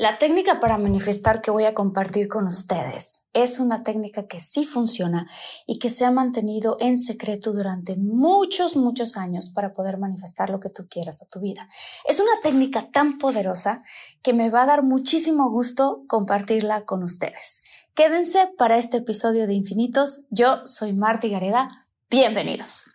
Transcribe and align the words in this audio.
La 0.00 0.16
técnica 0.16 0.60
para 0.60 0.78
manifestar 0.78 1.42
que 1.42 1.50
voy 1.50 1.64
a 1.64 1.74
compartir 1.74 2.26
con 2.26 2.46
ustedes 2.46 3.26
es 3.34 3.60
una 3.60 3.82
técnica 3.82 4.26
que 4.26 4.40
sí 4.40 4.64
funciona 4.64 5.26
y 5.66 5.78
que 5.78 5.90
se 5.90 6.06
ha 6.06 6.10
mantenido 6.10 6.78
en 6.80 6.96
secreto 6.96 7.52
durante 7.52 7.98
muchos, 7.98 8.76
muchos 8.76 9.18
años 9.18 9.50
para 9.50 9.74
poder 9.74 9.98
manifestar 9.98 10.48
lo 10.48 10.58
que 10.58 10.70
tú 10.70 10.86
quieras 10.88 11.20
a 11.20 11.26
tu 11.26 11.38
vida. 11.40 11.68
Es 12.08 12.18
una 12.18 12.32
técnica 12.42 12.90
tan 12.90 13.18
poderosa 13.18 13.82
que 14.22 14.32
me 14.32 14.48
va 14.48 14.62
a 14.62 14.66
dar 14.66 14.82
muchísimo 14.82 15.50
gusto 15.50 16.04
compartirla 16.08 16.86
con 16.86 17.02
ustedes. 17.02 17.60
Quédense 17.92 18.48
para 18.56 18.78
este 18.78 18.96
episodio 18.96 19.46
de 19.46 19.52
Infinitos. 19.52 20.22
Yo 20.30 20.54
soy 20.64 20.94
Marta 20.94 21.28
Gareda. 21.28 21.88
Bienvenidos. 22.08 22.86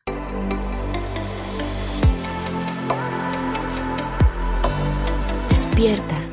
Despierta. 5.49 6.24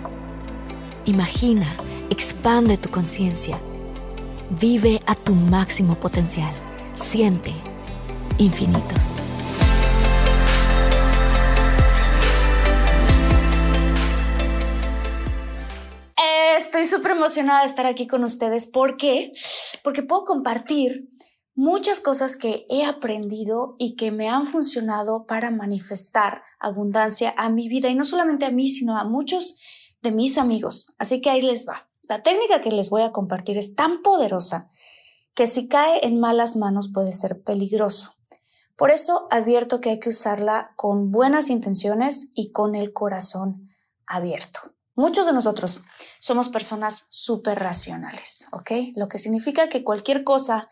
Imagina, 1.12 1.66
expande 2.08 2.78
tu 2.78 2.88
conciencia. 2.88 3.60
Vive 4.48 4.98
a 5.06 5.14
tu 5.14 5.34
máximo 5.34 6.00
potencial. 6.00 6.54
Siente 6.94 7.52
infinitos. 8.38 9.10
Estoy 16.56 16.86
súper 16.86 17.10
emocionada 17.10 17.60
de 17.60 17.66
estar 17.66 17.84
aquí 17.84 18.06
con 18.06 18.24
ustedes. 18.24 18.64
¿Por 18.64 18.96
qué? 18.96 19.32
Porque 19.84 20.02
puedo 20.02 20.24
compartir 20.24 21.10
muchas 21.54 22.00
cosas 22.00 22.38
que 22.38 22.64
he 22.70 22.86
aprendido 22.86 23.76
y 23.78 23.96
que 23.96 24.12
me 24.12 24.30
han 24.30 24.46
funcionado 24.46 25.26
para 25.26 25.50
manifestar 25.50 26.42
abundancia 26.58 27.34
a 27.36 27.50
mi 27.50 27.68
vida 27.68 27.90
y 27.90 27.94
no 27.94 28.04
solamente 28.04 28.46
a 28.46 28.50
mí, 28.50 28.66
sino 28.66 28.96
a 28.96 29.04
muchos 29.04 29.58
de 30.02 30.12
mis 30.12 30.38
amigos. 30.38 30.92
Así 30.98 31.20
que 31.20 31.30
ahí 31.30 31.40
les 31.40 31.66
va. 31.66 31.88
La 32.08 32.22
técnica 32.22 32.60
que 32.60 32.72
les 32.72 32.90
voy 32.90 33.02
a 33.02 33.12
compartir 33.12 33.56
es 33.56 33.74
tan 33.74 34.02
poderosa 34.02 34.68
que 35.34 35.46
si 35.46 35.68
cae 35.68 36.06
en 36.06 36.20
malas 36.20 36.56
manos 36.56 36.90
puede 36.92 37.12
ser 37.12 37.42
peligroso. 37.42 38.14
Por 38.76 38.90
eso 38.90 39.28
advierto 39.30 39.80
que 39.80 39.90
hay 39.90 40.00
que 40.00 40.08
usarla 40.08 40.72
con 40.76 41.10
buenas 41.10 41.50
intenciones 41.50 42.30
y 42.34 42.50
con 42.52 42.74
el 42.74 42.92
corazón 42.92 43.70
abierto. 44.06 44.60
Muchos 44.94 45.24
de 45.24 45.32
nosotros 45.32 45.80
somos 46.20 46.48
personas 46.48 47.06
súper 47.08 47.58
racionales, 47.58 48.48
¿ok? 48.52 48.70
Lo 48.94 49.08
que 49.08 49.18
significa 49.18 49.68
que 49.68 49.84
cualquier 49.84 50.22
cosa 50.24 50.68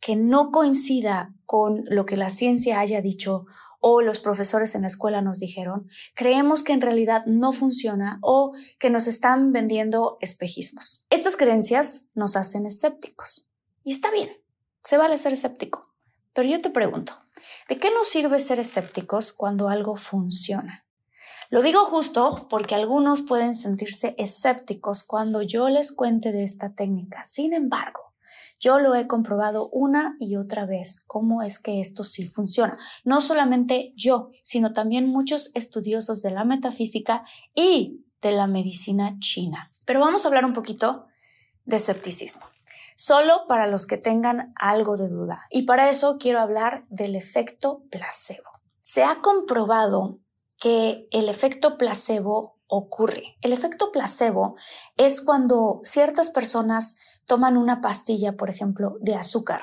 que 0.00 0.14
no 0.14 0.52
coincida 0.52 1.34
con 1.46 1.84
lo 1.88 2.06
que 2.06 2.16
la 2.16 2.30
ciencia 2.30 2.78
haya 2.78 3.00
dicho 3.00 3.46
o 3.86 4.00
los 4.00 4.18
profesores 4.18 4.74
en 4.74 4.80
la 4.80 4.86
escuela 4.86 5.20
nos 5.20 5.40
dijeron, 5.40 5.90
creemos 6.14 6.62
que 6.62 6.72
en 6.72 6.80
realidad 6.80 7.26
no 7.26 7.52
funciona 7.52 8.18
o 8.22 8.54
que 8.78 8.88
nos 8.88 9.06
están 9.06 9.52
vendiendo 9.52 10.16
espejismos. 10.22 11.04
Estas 11.10 11.36
creencias 11.36 12.08
nos 12.14 12.34
hacen 12.34 12.64
escépticos. 12.64 13.46
Y 13.84 13.92
está 13.92 14.10
bien, 14.10 14.30
se 14.82 14.96
vale 14.96 15.18
ser 15.18 15.34
escéptico. 15.34 15.82
Pero 16.32 16.48
yo 16.48 16.58
te 16.60 16.70
pregunto, 16.70 17.12
¿de 17.68 17.76
qué 17.76 17.90
nos 17.90 18.08
sirve 18.08 18.40
ser 18.40 18.58
escépticos 18.58 19.34
cuando 19.34 19.68
algo 19.68 19.96
funciona? 19.96 20.86
Lo 21.50 21.60
digo 21.60 21.84
justo 21.84 22.46
porque 22.48 22.74
algunos 22.74 23.20
pueden 23.20 23.54
sentirse 23.54 24.14
escépticos 24.16 25.04
cuando 25.04 25.42
yo 25.42 25.68
les 25.68 25.92
cuente 25.92 26.32
de 26.32 26.44
esta 26.44 26.74
técnica. 26.74 27.22
Sin 27.24 27.52
embargo, 27.52 28.13
yo 28.58 28.78
lo 28.78 28.94
he 28.94 29.06
comprobado 29.06 29.68
una 29.70 30.16
y 30.18 30.36
otra 30.36 30.66
vez 30.66 31.04
cómo 31.06 31.42
es 31.42 31.58
que 31.58 31.80
esto 31.80 32.04
sí 32.04 32.26
funciona. 32.26 32.76
No 33.04 33.20
solamente 33.20 33.92
yo, 33.96 34.30
sino 34.42 34.72
también 34.72 35.08
muchos 35.08 35.50
estudiosos 35.54 36.22
de 36.22 36.30
la 36.30 36.44
metafísica 36.44 37.24
y 37.54 38.04
de 38.22 38.32
la 38.32 38.46
medicina 38.46 39.18
china. 39.18 39.72
Pero 39.84 40.00
vamos 40.00 40.24
a 40.24 40.28
hablar 40.28 40.44
un 40.44 40.52
poquito 40.52 41.06
de 41.64 41.76
escepticismo. 41.76 42.42
Solo 42.96 43.46
para 43.48 43.66
los 43.66 43.86
que 43.86 43.98
tengan 43.98 44.50
algo 44.56 44.96
de 44.96 45.08
duda. 45.08 45.42
Y 45.50 45.62
para 45.62 45.90
eso 45.90 46.16
quiero 46.18 46.40
hablar 46.40 46.84
del 46.88 47.16
efecto 47.16 47.82
placebo. 47.90 48.50
Se 48.82 49.02
ha 49.02 49.20
comprobado 49.20 50.20
que 50.58 51.08
el 51.10 51.28
efecto 51.28 51.76
placebo 51.76 52.54
ocurre. 52.66 53.36
El 53.40 53.52
efecto 53.52 53.92
placebo 53.92 54.56
es 54.96 55.20
cuando 55.20 55.80
ciertas 55.84 56.30
personas 56.30 56.96
toman 57.26 57.56
una 57.56 57.80
pastilla, 57.80 58.36
por 58.36 58.50
ejemplo, 58.50 58.96
de 59.00 59.14
azúcar 59.14 59.62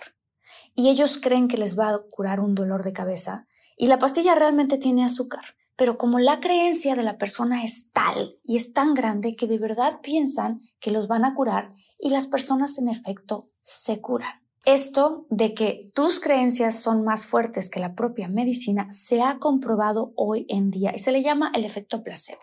y 0.75 0.89
ellos 0.89 1.19
creen 1.21 1.47
que 1.47 1.57
les 1.57 1.77
va 1.77 1.89
a 1.89 1.99
curar 1.99 2.39
un 2.39 2.55
dolor 2.55 2.83
de 2.83 2.93
cabeza 2.93 3.47
y 3.77 3.87
la 3.87 3.99
pastilla 3.99 4.35
realmente 4.35 4.77
tiene 4.77 5.03
azúcar. 5.03 5.43
Pero 5.75 5.97
como 5.97 6.19
la 6.19 6.39
creencia 6.39 6.95
de 6.95 7.03
la 7.03 7.17
persona 7.17 7.63
es 7.63 7.91
tal 7.91 8.37
y 8.43 8.57
es 8.57 8.73
tan 8.73 8.93
grande 8.93 9.35
que 9.35 9.47
de 9.47 9.57
verdad 9.57 9.99
piensan 10.01 10.61
que 10.79 10.91
los 10.91 11.07
van 11.07 11.25
a 11.25 11.33
curar 11.33 11.73
y 11.97 12.09
las 12.09 12.27
personas 12.27 12.77
en 12.77 12.87
efecto 12.87 13.49
se 13.61 13.99
curan. 13.99 14.41
Esto 14.65 15.25
de 15.31 15.55
que 15.55 15.79
tus 15.95 16.19
creencias 16.19 16.79
son 16.79 17.03
más 17.03 17.25
fuertes 17.25 17.69
que 17.69 17.79
la 17.79 17.95
propia 17.95 18.27
medicina 18.27 18.87
se 18.91 19.23
ha 19.23 19.39
comprobado 19.39 20.13
hoy 20.15 20.45
en 20.49 20.69
día 20.69 20.91
y 20.93 20.99
se 20.99 21.11
le 21.11 21.23
llama 21.23 21.51
el 21.55 21.65
efecto 21.65 22.03
placebo. 22.03 22.41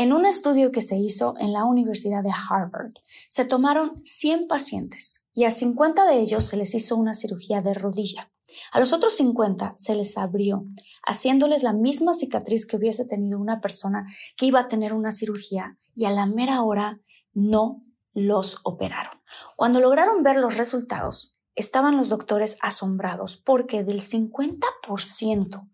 En 0.00 0.12
un 0.12 0.26
estudio 0.26 0.70
que 0.70 0.80
se 0.80 0.96
hizo 0.96 1.34
en 1.40 1.52
la 1.52 1.64
Universidad 1.64 2.22
de 2.22 2.30
Harvard, 2.30 2.92
se 3.28 3.44
tomaron 3.44 4.00
100 4.04 4.46
pacientes 4.46 5.28
y 5.34 5.42
a 5.42 5.50
50 5.50 6.06
de 6.06 6.20
ellos 6.20 6.44
se 6.44 6.56
les 6.56 6.72
hizo 6.76 6.94
una 6.94 7.14
cirugía 7.14 7.62
de 7.62 7.74
rodilla. 7.74 8.30
A 8.70 8.78
los 8.78 8.92
otros 8.92 9.16
50 9.16 9.74
se 9.76 9.96
les 9.96 10.16
abrió, 10.16 10.64
haciéndoles 11.04 11.64
la 11.64 11.72
misma 11.72 12.14
cicatriz 12.14 12.64
que 12.64 12.76
hubiese 12.76 13.06
tenido 13.06 13.40
una 13.40 13.60
persona 13.60 14.06
que 14.36 14.46
iba 14.46 14.60
a 14.60 14.68
tener 14.68 14.94
una 14.94 15.10
cirugía 15.10 15.76
y 15.96 16.04
a 16.04 16.12
la 16.12 16.26
mera 16.26 16.62
hora 16.62 17.00
no 17.34 17.82
los 18.14 18.58
operaron. 18.62 19.18
Cuando 19.56 19.80
lograron 19.80 20.22
ver 20.22 20.36
los 20.36 20.56
resultados, 20.56 21.36
estaban 21.56 21.96
los 21.96 22.08
doctores 22.08 22.56
asombrados 22.60 23.36
porque 23.36 23.82
del 23.82 24.00
50% 24.00 25.68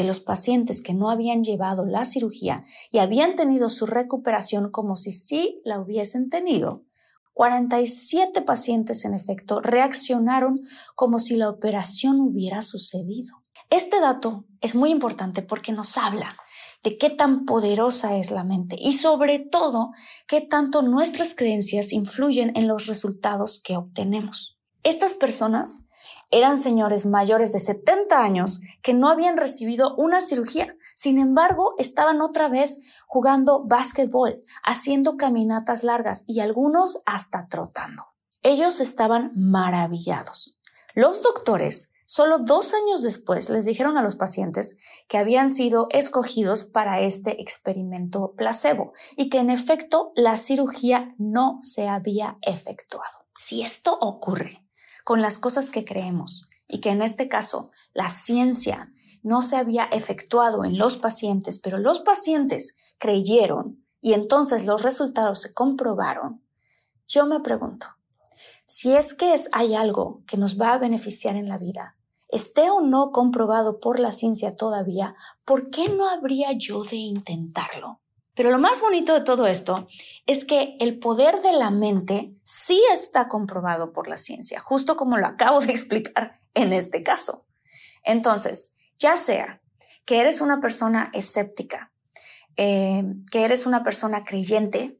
de 0.00 0.06
los 0.06 0.20
pacientes 0.20 0.80
que 0.80 0.94
no 0.94 1.10
habían 1.10 1.44
llevado 1.44 1.84
la 1.84 2.06
cirugía 2.06 2.64
y 2.90 3.00
habían 3.00 3.34
tenido 3.34 3.68
su 3.68 3.84
recuperación 3.84 4.70
como 4.70 4.96
si 4.96 5.12
sí 5.12 5.60
la 5.62 5.78
hubiesen 5.78 6.30
tenido, 6.30 6.86
47 7.34 8.40
pacientes 8.40 9.04
en 9.04 9.12
efecto 9.12 9.60
reaccionaron 9.60 10.58
como 10.94 11.18
si 11.18 11.36
la 11.36 11.50
operación 11.50 12.18
hubiera 12.18 12.62
sucedido. 12.62 13.42
Este 13.68 14.00
dato 14.00 14.46
es 14.62 14.74
muy 14.74 14.90
importante 14.90 15.42
porque 15.42 15.72
nos 15.72 15.98
habla 15.98 16.28
de 16.82 16.96
qué 16.96 17.10
tan 17.10 17.44
poderosa 17.44 18.16
es 18.16 18.30
la 18.30 18.42
mente 18.42 18.76
y 18.80 18.94
sobre 18.94 19.38
todo 19.38 19.88
qué 20.26 20.40
tanto 20.40 20.80
nuestras 20.80 21.34
creencias 21.34 21.92
influyen 21.92 22.56
en 22.56 22.66
los 22.66 22.86
resultados 22.86 23.60
que 23.62 23.76
obtenemos. 23.76 24.58
Estas 24.82 25.12
personas 25.12 25.89
eran 26.30 26.56
señores 26.56 27.06
mayores 27.06 27.52
de 27.52 27.58
70 27.58 28.22
años 28.22 28.60
que 28.82 28.94
no 28.94 29.08
habían 29.08 29.36
recibido 29.36 29.94
una 29.96 30.20
cirugía. 30.20 30.76
Sin 30.94 31.18
embargo, 31.18 31.74
estaban 31.78 32.20
otra 32.22 32.48
vez 32.48 32.82
jugando 33.06 33.64
básquetbol, 33.64 34.42
haciendo 34.62 35.16
caminatas 35.16 35.82
largas 35.84 36.24
y 36.26 36.40
algunos 36.40 37.02
hasta 37.06 37.48
trotando. 37.48 38.04
Ellos 38.42 38.80
estaban 38.80 39.32
maravillados. 39.34 40.58
Los 40.94 41.22
doctores 41.22 41.92
Solo 42.12 42.38
dos 42.40 42.74
años 42.74 43.02
después 43.02 43.50
les 43.50 43.66
dijeron 43.66 43.96
a 43.96 44.02
los 44.02 44.16
pacientes 44.16 44.78
que 45.06 45.16
habían 45.16 45.48
sido 45.48 45.86
escogidos 45.90 46.64
para 46.64 46.98
este 46.98 47.40
experimento 47.40 48.32
placebo 48.36 48.94
y 49.16 49.28
que 49.28 49.38
en 49.38 49.48
efecto 49.48 50.10
la 50.16 50.36
cirugía 50.36 51.14
no 51.18 51.60
se 51.62 51.88
había 51.88 52.36
efectuado. 52.42 53.20
Si 53.36 53.62
esto 53.62 53.96
ocurre 54.00 54.66
con 55.10 55.22
las 55.22 55.40
cosas 55.40 55.72
que 55.72 55.84
creemos 55.84 56.48
y 56.68 56.78
que 56.78 56.90
en 56.90 57.02
este 57.02 57.26
caso 57.26 57.72
la 57.94 58.08
ciencia 58.08 58.92
no 59.24 59.42
se 59.42 59.56
había 59.56 59.82
efectuado 59.86 60.64
en 60.64 60.78
los 60.78 60.98
pacientes, 60.98 61.58
pero 61.58 61.78
los 61.78 61.98
pacientes 61.98 62.76
creyeron 62.96 63.84
y 64.00 64.12
entonces 64.12 64.66
los 64.66 64.84
resultados 64.84 65.40
se 65.40 65.52
comprobaron, 65.52 66.44
yo 67.08 67.26
me 67.26 67.40
pregunto, 67.40 67.88
si 68.66 68.94
es 68.94 69.12
que 69.12 69.34
es, 69.34 69.48
hay 69.50 69.74
algo 69.74 70.22
que 70.28 70.36
nos 70.36 70.60
va 70.60 70.74
a 70.74 70.78
beneficiar 70.78 71.34
en 71.34 71.48
la 71.48 71.58
vida, 71.58 71.96
esté 72.28 72.70
o 72.70 72.80
no 72.80 73.10
comprobado 73.10 73.80
por 73.80 73.98
la 73.98 74.12
ciencia 74.12 74.54
todavía, 74.54 75.16
¿por 75.44 75.70
qué 75.70 75.88
no 75.88 76.08
habría 76.08 76.52
yo 76.52 76.84
de 76.84 76.98
intentarlo? 76.98 78.00
Pero 78.40 78.52
lo 78.52 78.58
más 78.58 78.80
bonito 78.80 79.12
de 79.12 79.20
todo 79.20 79.46
esto 79.46 79.86
es 80.24 80.46
que 80.46 80.74
el 80.80 80.98
poder 80.98 81.42
de 81.42 81.52
la 81.52 81.68
mente 81.68 82.32
sí 82.42 82.82
está 82.90 83.28
comprobado 83.28 83.92
por 83.92 84.08
la 84.08 84.16
ciencia, 84.16 84.60
justo 84.60 84.96
como 84.96 85.18
lo 85.18 85.26
acabo 85.26 85.60
de 85.60 85.70
explicar 85.70 86.40
en 86.54 86.72
este 86.72 87.02
caso. 87.02 87.44
Entonces, 88.02 88.72
ya 88.98 89.18
sea 89.18 89.60
que 90.06 90.20
eres 90.20 90.40
una 90.40 90.58
persona 90.58 91.10
escéptica, 91.12 91.92
eh, 92.56 93.04
que 93.30 93.44
eres 93.44 93.66
una 93.66 93.82
persona 93.82 94.24
creyente, 94.24 94.98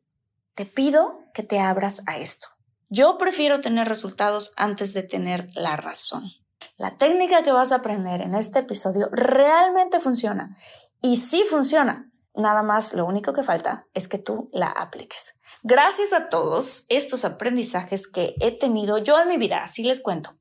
te 0.54 0.66
pido 0.66 1.20
que 1.32 1.42
te 1.42 1.60
abras 1.60 2.02
a 2.04 2.18
esto. 2.18 2.48
Yo 2.90 3.16
prefiero 3.16 3.62
tener 3.62 3.88
resultados 3.88 4.52
antes 4.58 4.92
de 4.92 5.02
tener 5.02 5.48
la 5.54 5.78
razón. 5.78 6.30
La 6.76 6.98
técnica 6.98 7.42
que 7.42 7.52
vas 7.52 7.72
a 7.72 7.76
aprender 7.76 8.20
en 8.20 8.34
este 8.34 8.58
episodio 8.58 9.08
realmente 9.12 9.98
funciona. 9.98 10.54
Y 11.00 11.16
sí 11.16 11.42
funciona. 11.48 12.09
Nada 12.34 12.62
más 12.62 12.94
lo 12.94 13.06
único 13.06 13.32
que 13.32 13.42
falta 13.42 13.88
es 13.94 14.08
que 14.08 14.18
tú 14.18 14.50
la 14.52 14.66
apliques. 14.66 15.40
Gracias 15.62 16.12
a 16.12 16.28
todos 16.28 16.84
estos 16.88 17.24
aprendizajes 17.24 18.06
que 18.06 18.34
he 18.40 18.52
tenido 18.52 18.98
yo 18.98 19.20
en 19.20 19.28
mi 19.28 19.36
vida, 19.36 19.62
así 19.62 19.82
les 19.82 20.00
cuento, 20.00 20.32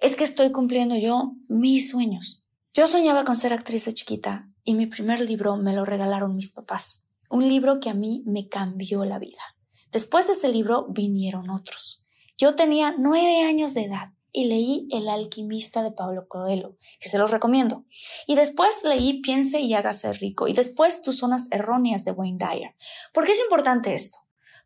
es 0.00 0.16
que 0.16 0.24
estoy 0.24 0.52
cumpliendo 0.52 0.96
yo 0.96 1.32
mis 1.48 1.90
sueños. 1.90 2.44
Yo 2.72 2.86
soñaba 2.86 3.24
con 3.24 3.36
ser 3.36 3.52
actriz 3.52 3.86
de 3.86 3.92
chiquita 3.92 4.48
y 4.64 4.74
mi 4.74 4.86
primer 4.86 5.20
libro 5.20 5.56
me 5.56 5.72
lo 5.72 5.84
regalaron 5.84 6.36
mis 6.36 6.50
papás. 6.50 7.10
Un 7.28 7.48
libro 7.48 7.80
que 7.80 7.90
a 7.90 7.94
mí 7.94 8.22
me 8.26 8.48
cambió 8.48 9.04
la 9.04 9.18
vida. 9.18 9.42
Después 9.90 10.26
de 10.28 10.34
ese 10.34 10.48
libro 10.48 10.86
vinieron 10.88 11.50
otros. 11.50 12.06
Yo 12.38 12.54
tenía 12.54 12.94
nueve 12.96 13.42
años 13.42 13.74
de 13.74 13.84
edad 13.84 14.12
y 14.32 14.46
leí 14.46 14.88
El 14.90 15.08
alquimista 15.08 15.82
de 15.82 15.92
Pablo 15.92 16.28
Coelho, 16.28 16.76
que 17.00 17.08
se 17.08 17.18
los 17.18 17.30
recomiendo. 17.30 17.84
Y 18.26 18.36
después 18.36 18.84
leí 18.84 19.20
Piense 19.20 19.60
y 19.60 19.74
hágase 19.74 20.12
rico 20.12 20.48
y 20.48 20.52
después 20.52 21.02
Tus 21.02 21.18
zonas 21.18 21.48
erróneas 21.50 22.04
de 22.04 22.12
Wayne 22.12 22.38
Dyer. 22.38 22.74
¿Por 23.12 23.24
qué 23.24 23.32
es 23.32 23.40
importante 23.40 23.94
esto? 23.94 24.18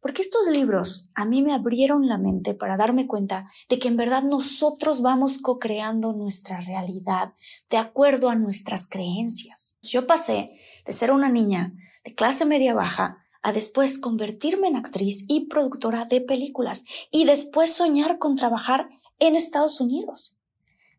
Porque 0.05 0.21
estos 0.21 0.49
libros 0.49 1.09
a 1.15 1.25
mí 1.25 1.41
me 1.43 1.55
abrieron 1.55 2.09
la 2.09 2.19
mente 2.19 2.53
para 2.53 2.77
darme 2.77 3.07
cuenta 3.07 3.49
de 3.71 3.79
que 3.79 3.89
en 3.89 3.97
verdad 3.97 4.23
nosotros 4.23 5.01
vamos 5.01 5.39
co-creando 5.39 6.13
nuestra 6.13 6.61
realidad 6.61 7.33
de 7.71 7.79
acuerdo 7.79 8.29
a 8.29 8.35
nuestras 8.35 8.87
creencias. 8.87 9.79
Yo 9.81 10.07
pasé 10.07 10.61
de 10.85 10.93
ser 10.93 11.11
una 11.11 11.31
niña 11.31 11.73
de 12.05 12.15
clase 12.15 12.45
media 12.45 12.75
baja 12.75 13.25
a 13.41 13.53
después 13.53 13.99
convertirme 13.99 14.69
en 14.69 14.77
actriz 14.77 15.25
y 15.29 15.47
productora 15.47 16.05
de 16.05 16.21
películas 16.21 16.85
y 17.11 17.25
después 17.25 17.73
soñar 17.73 18.19
con 18.19 18.37
trabajar 18.37 18.89
en 19.19 19.37
Estados 19.37 19.81
Unidos. 19.81 20.37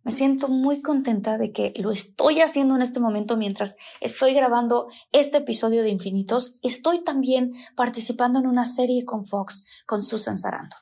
Me 0.04 0.12
siento 0.12 0.50
muy 0.50 0.84
contenta 0.84 1.40
de 1.40 1.52
que 1.52 1.74
lo 1.78 1.92
estoy 1.92 2.42
haciendo 2.42 2.76
en 2.76 2.84
este 2.84 3.00
momento 3.00 3.38
mientras 3.38 3.76
estoy 4.02 4.36
grabando 4.36 4.88
este 5.12 5.38
episodio 5.38 5.82
de 5.82 5.90
Infinitos. 5.90 6.58
Estoy 6.62 7.04
también 7.04 7.54
participando 7.76 8.38
en 8.40 8.46
una 8.46 8.66
serie 8.66 9.04
con 9.04 9.26
Fox, 9.26 9.66
con 9.88 10.04
Susan 10.04 10.38
Sarando. 10.38 10.76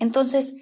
Entonces, 0.00 0.56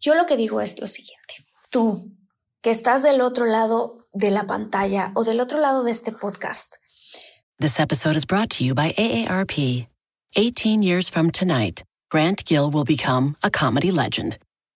yo 0.00 0.14
lo 0.14 0.26
que 0.26 0.36
digo 0.36 0.60
es 0.60 0.78
lo 0.80 0.86
siguiente. 0.86 1.34
Tú, 1.70 2.12
que 2.60 2.70
estás 2.70 3.02
del 3.02 3.22
otro 3.22 3.46
lado 3.46 4.06
de 4.12 4.30
la 4.30 4.46
pantalla 4.46 5.12
o 5.14 5.24
del 5.24 5.40
otro 5.40 5.60
lado 5.60 5.82
de 5.82 5.92
este 5.92 6.12
podcast. 6.12 6.74
This 7.58 7.80
episode 7.80 8.16
is 8.16 8.26
brought 8.26 8.50
to 8.58 8.64
you 8.64 8.74
by 8.74 8.92
AARP. 8.98 9.88
18 10.36 10.82
years 10.82 11.08
from 11.08 11.30
tonight, 11.30 11.82
Grant 12.10 12.44
Gill 12.44 12.70
will 12.70 12.84
become 12.84 13.36
a 13.42 13.50
comedy 13.50 13.90
legend. 13.90 14.38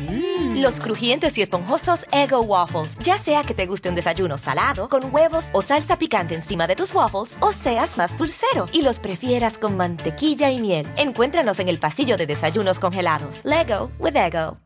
Mm. 0.00 0.60
Los 0.60 0.80
crujientes 0.80 1.36
y 1.38 1.42
esponjosos 1.42 2.06
Ego 2.12 2.40
Waffles. 2.40 2.96
Ya 2.98 3.18
sea 3.18 3.42
que 3.42 3.54
te 3.54 3.66
guste 3.66 3.88
un 3.88 3.94
desayuno 3.94 4.38
salado, 4.38 4.88
con 4.88 5.14
huevos 5.14 5.48
o 5.52 5.62
salsa 5.62 5.98
picante 5.98 6.34
encima 6.34 6.66
de 6.66 6.76
tus 6.76 6.94
waffles, 6.94 7.30
o 7.40 7.52
seas 7.52 7.96
más 7.96 8.16
dulcero 8.16 8.66
y 8.72 8.82
los 8.82 9.00
prefieras 9.00 9.58
con 9.58 9.76
mantequilla 9.76 10.50
y 10.50 10.60
miel. 10.60 10.88
Encuéntranos 10.96 11.58
en 11.60 11.68
el 11.68 11.78
pasillo 11.78 12.16
de 12.16 12.26
desayunos 12.26 12.78
congelados. 12.78 13.40
Lego 13.44 13.90
with 13.98 14.16
Ego. 14.16 14.58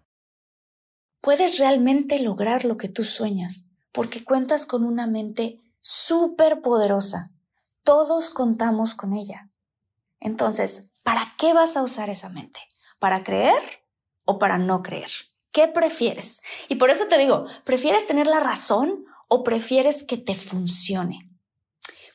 Puedes 1.20 1.58
realmente 1.58 2.18
lograr 2.18 2.64
lo 2.64 2.76
que 2.76 2.88
tú 2.88 3.04
sueñas, 3.04 3.70
porque 3.92 4.24
cuentas 4.24 4.66
con 4.66 4.84
una 4.84 5.06
mente 5.06 5.60
súper 5.78 6.60
poderosa. 6.62 7.30
Todos 7.84 8.30
contamos 8.30 8.94
con 8.94 9.12
ella. 9.12 9.50
Entonces, 10.18 10.90
¿para 11.02 11.34
qué 11.38 11.52
vas 11.52 11.76
a 11.76 11.82
usar 11.82 12.10
esa 12.10 12.28
mente? 12.28 12.60
¿Para 12.98 13.22
creer? 13.22 13.81
O 14.32 14.38
para 14.38 14.58
no 14.58 14.82
creer? 14.82 15.10
¿Qué 15.52 15.68
prefieres? 15.68 16.42
Y 16.68 16.76
por 16.76 16.90
eso 16.90 17.06
te 17.06 17.18
digo, 17.18 17.46
¿prefieres 17.64 18.06
tener 18.06 18.26
la 18.26 18.40
razón 18.40 19.04
o 19.28 19.44
prefieres 19.44 20.02
que 20.02 20.16
te 20.16 20.34
funcione? 20.34 21.28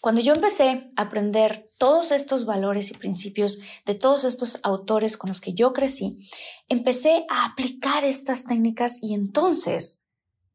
Cuando 0.01 0.21
yo 0.21 0.33
empecé 0.33 0.91
a 0.95 1.03
aprender 1.03 1.65
todos 1.77 2.11
estos 2.11 2.45
valores 2.45 2.91
y 2.91 2.95
principios 2.95 3.59
de 3.85 3.95
todos 3.95 4.23
estos 4.23 4.59
autores 4.63 5.17
con 5.17 5.27
los 5.27 5.41
que 5.41 5.53
yo 5.53 5.73
crecí, 5.73 6.29
empecé 6.69 7.25
a 7.29 7.45
aplicar 7.45 8.03
estas 8.03 8.45
técnicas 8.45 8.97
y 9.01 9.13
entonces 9.13 10.07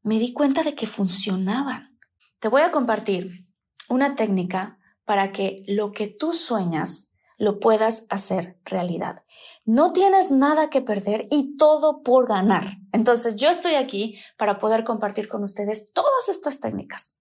me 0.02 0.18
di 0.18 0.32
cuenta 0.32 0.62
de 0.62 0.74
que 0.74 0.86
funcionaban. 0.86 1.98
Te 2.38 2.48
voy 2.48 2.62
a 2.62 2.70
compartir 2.70 3.46
una 3.88 4.16
técnica 4.16 4.78
para 5.04 5.32
que 5.32 5.62
lo 5.66 5.92
que 5.92 6.06
tú 6.06 6.32
sueñas 6.32 7.11
lo 7.38 7.60
puedas 7.60 8.06
hacer 8.10 8.58
realidad. 8.64 9.24
No 9.64 9.92
tienes 9.92 10.30
nada 10.30 10.70
que 10.70 10.82
perder 10.82 11.28
y 11.30 11.56
todo 11.56 12.02
por 12.02 12.28
ganar. 12.28 12.78
Entonces 12.92 13.36
yo 13.36 13.50
estoy 13.50 13.74
aquí 13.74 14.18
para 14.36 14.58
poder 14.58 14.84
compartir 14.84 15.28
con 15.28 15.42
ustedes 15.42 15.92
todas 15.92 16.28
estas 16.28 16.60
técnicas. 16.60 17.20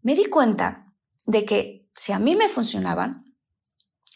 Me 0.00 0.14
di 0.14 0.26
cuenta 0.26 0.92
de 1.26 1.44
que 1.44 1.88
si 1.94 2.12
a 2.12 2.18
mí 2.18 2.34
me 2.34 2.48
funcionaban, 2.48 3.32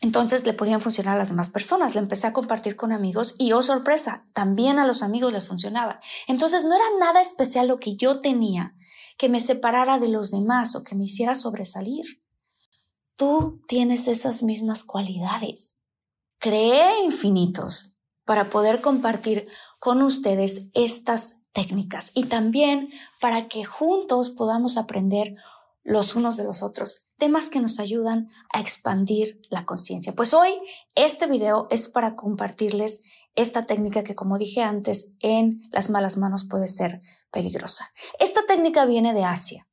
entonces 0.00 0.44
le 0.44 0.52
podían 0.52 0.80
funcionar 0.80 1.16
a 1.16 1.18
las 1.18 1.30
demás 1.30 1.48
personas. 1.48 1.94
Le 1.94 2.00
empecé 2.00 2.26
a 2.26 2.32
compartir 2.32 2.76
con 2.76 2.92
amigos 2.92 3.34
y, 3.38 3.52
oh 3.52 3.62
sorpresa, 3.62 4.26
también 4.32 4.78
a 4.78 4.86
los 4.86 5.02
amigos 5.02 5.32
les 5.32 5.46
funcionaba. 5.46 5.98
Entonces 6.26 6.64
no 6.64 6.74
era 6.74 6.84
nada 7.00 7.22
especial 7.22 7.68
lo 7.68 7.78
que 7.78 7.96
yo 7.96 8.20
tenía 8.20 8.74
que 9.16 9.28
me 9.28 9.40
separara 9.40 9.98
de 9.98 10.08
los 10.08 10.30
demás 10.30 10.76
o 10.76 10.84
que 10.84 10.94
me 10.94 11.04
hiciera 11.04 11.34
sobresalir. 11.34 12.22
Tú 13.16 13.62
tienes 13.66 14.08
esas 14.08 14.42
mismas 14.42 14.84
cualidades. 14.84 15.80
Cree 16.38 17.02
infinitos 17.02 17.96
para 18.26 18.50
poder 18.50 18.82
compartir 18.82 19.48
con 19.78 20.02
ustedes 20.02 20.68
estas 20.74 21.42
técnicas 21.52 22.10
y 22.14 22.24
también 22.24 22.90
para 23.18 23.48
que 23.48 23.64
juntos 23.64 24.28
podamos 24.28 24.76
aprender 24.76 25.32
los 25.82 26.14
unos 26.14 26.36
de 26.36 26.44
los 26.44 26.62
otros, 26.62 27.08
temas 27.16 27.48
que 27.48 27.60
nos 27.60 27.80
ayudan 27.80 28.28
a 28.52 28.60
expandir 28.60 29.40
la 29.48 29.64
conciencia. 29.64 30.12
Pues 30.14 30.34
hoy 30.34 30.50
este 30.94 31.26
video 31.26 31.68
es 31.70 31.88
para 31.88 32.16
compartirles 32.16 33.04
esta 33.34 33.64
técnica 33.64 34.04
que 34.04 34.14
como 34.14 34.36
dije 34.36 34.62
antes 34.62 35.16
en 35.20 35.62
las 35.70 35.88
malas 35.88 36.18
manos 36.18 36.46
puede 36.50 36.68
ser 36.68 37.00
peligrosa. 37.30 37.90
Esta 38.18 38.44
técnica 38.46 38.84
viene 38.84 39.14
de 39.14 39.24
Asia 39.24 39.66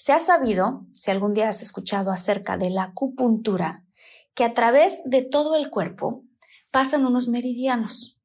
Se 0.00 0.12
ha 0.12 0.20
sabido, 0.20 0.86
si 0.92 1.10
algún 1.10 1.34
día 1.34 1.48
has 1.48 1.60
escuchado 1.60 2.12
acerca 2.12 2.56
de 2.56 2.70
la 2.70 2.84
acupuntura, 2.84 3.84
que 4.32 4.44
a 4.44 4.54
través 4.54 5.02
de 5.06 5.24
todo 5.24 5.56
el 5.56 5.70
cuerpo 5.70 6.22
pasan 6.70 7.04
unos 7.04 7.26
meridianos. 7.26 8.20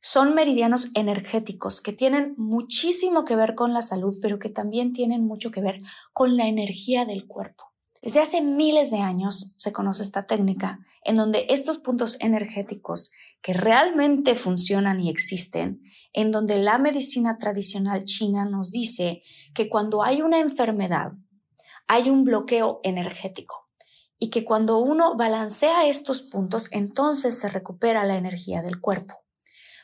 Son 0.00 0.34
meridianos 0.34 0.88
energéticos 0.94 1.82
que 1.82 1.92
tienen 1.92 2.32
muchísimo 2.38 3.26
que 3.26 3.36
ver 3.36 3.54
con 3.54 3.74
la 3.74 3.82
salud, 3.82 4.16
pero 4.22 4.38
que 4.38 4.48
también 4.48 4.94
tienen 4.94 5.26
mucho 5.26 5.50
que 5.50 5.60
ver 5.60 5.78
con 6.14 6.38
la 6.38 6.48
energía 6.48 7.04
del 7.04 7.26
cuerpo. 7.26 7.69
Desde 8.02 8.20
hace 8.20 8.40
miles 8.40 8.90
de 8.90 9.00
años 9.00 9.52
se 9.56 9.72
conoce 9.72 10.02
esta 10.02 10.26
técnica 10.26 10.80
en 11.04 11.16
donde 11.16 11.46
estos 11.50 11.78
puntos 11.78 12.16
energéticos 12.20 13.10
que 13.42 13.52
realmente 13.52 14.34
funcionan 14.34 15.00
y 15.00 15.10
existen, 15.10 15.82
en 16.12 16.30
donde 16.30 16.58
la 16.58 16.78
medicina 16.78 17.36
tradicional 17.36 18.04
china 18.04 18.46
nos 18.46 18.70
dice 18.70 19.22
que 19.54 19.68
cuando 19.68 20.02
hay 20.02 20.22
una 20.22 20.40
enfermedad, 20.40 21.12
hay 21.86 22.08
un 22.08 22.24
bloqueo 22.24 22.80
energético 22.84 23.68
y 24.18 24.30
que 24.30 24.44
cuando 24.44 24.78
uno 24.78 25.16
balancea 25.16 25.86
estos 25.86 26.22
puntos, 26.22 26.68
entonces 26.72 27.38
se 27.38 27.48
recupera 27.48 28.04
la 28.04 28.16
energía 28.16 28.62
del 28.62 28.80
cuerpo, 28.80 29.14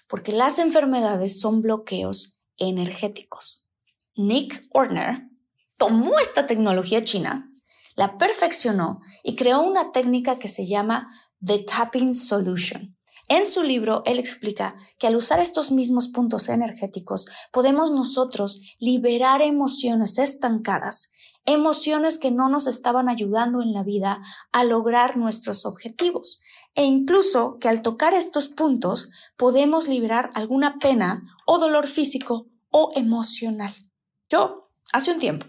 porque 0.07 0.33
las 0.33 0.59
enfermedades 0.59 1.41
son 1.41 1.63
bloqueos 1.63 2.39
energéticos. 2.57 3.67
Nick 4.15 4.69
Orner 4.73 5.29
tomó 5.77 6.19
esta 6.19 6.47
tecnología 6.47 7.03
china 7.05 7.51
la 7.97 8.19
perfeccionó 8.19 9.01
y 9.25 9.35
creó 9.35 9.63
una 9.63 9.91
técnica 9.91 10.39
que 10.39 10.49
se 10.49 10.67
llama 10.67 11.09
The 11.45 11.65
Tapping 11.65 12.15
Solution. 12.15 12.97
En 13.29 13.45
su 13.47 13.65
libro, 13.65 14.03
él 14.07 14.21
explica 14.21 14.77
que 14.99 15.09
al 15.09 15.17
usar 15.17 15.41
estos 15.41 15.73
mismos 15.73 16.09
puntos 16.09 16.49
energéticos, 16.49 17.27
podemos 17.51 17.91
nosotros 17.91 18.61
liberar 18.79 19.43
emociones 19.43 20.19
estancadas, 20.19 21.11
emociones 21.45 22.19
que 22.19 22.31
no 22.31 22.49
nos 22.49 22.69
estaban 22.69 23.09
ayudando 23.09 23.63
en 23.63 23.73
la 23.73 23.83
vida 23.83 24.23
a 24.53 24.63
lograr 24.63 25.17
nuestros 25.17 25.67
objetivos, 25.67 26.41
e 26.77 26.85
incluso 26.85 27.59
que 27.59 27.69
al 27.69 27.83
tocar 27.83 28.15
estos 28.15 28.49
puntos 28.49 29.11
podemos 29.37 29.89
liberar 29.89 30.31
alguna 30.35 30.79
pena 30.79 31.25
o 31.47 31.59
dolor 31.59 31.89
físico 31.89 32.47
o 32.71 32.93
emocional. 32.95 33.75
Yo, 34.29 34.71
hace 34.93 35.13
un 35.13 35.19
tiempo, 35.19 35.47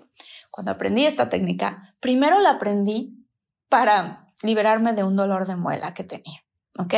cuando 0.49 0.71
aprendí 0.71 1.05
esta 1.05 1.29
técnica, 1.29 1.86
primero 1.99 2.39
la 2.39 2.51
aprendí 2.51 3.27
para 3.69 4.27
liberarme 4.43 4.93
de 4.93 5.03
un 5.03 5.15
dolor 5.15 5.47
de 5.47 5.55
muela 5.55 5.93
que 5.93 6.03
tenía. 6.03 6.43
¿Ok? 6.79 6.93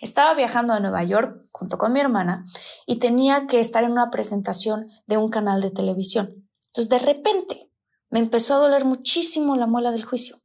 Estaba 0.00 0.34
viajando 0.34 0.74
a 0.74 0.80
Nueva 0.80 1.02
York 1.04 1.48
junto 1.52 1.78
con 1.78 1.92
mi 1.92 2.00
hermana 2.00 2.44
y 2.86 2.98
tenía 2.98 3.46
que 3.46 3.60
estar 3.60 3.82
en 3.82 3.92
una 3.92 4.10
presentación 4.10 4.90
de 5.06 5.16
un 5.16 5.30
canal 5.30 5.62
de 5.62 5.70
televisión. 5.70 6.46
Entonces, 6.66 6.88
de 6.90 6.98
repente, 6.98 7.70
me 8.10 8.18
empezó 8.18 8.54
a 8.54 8.58
doler 8.58 8.84
muchísimo 8.84 9.56
la 9.56 9.66
muela 9.66 9.90
del 9.90 10.04
juicio. 10.04 10.36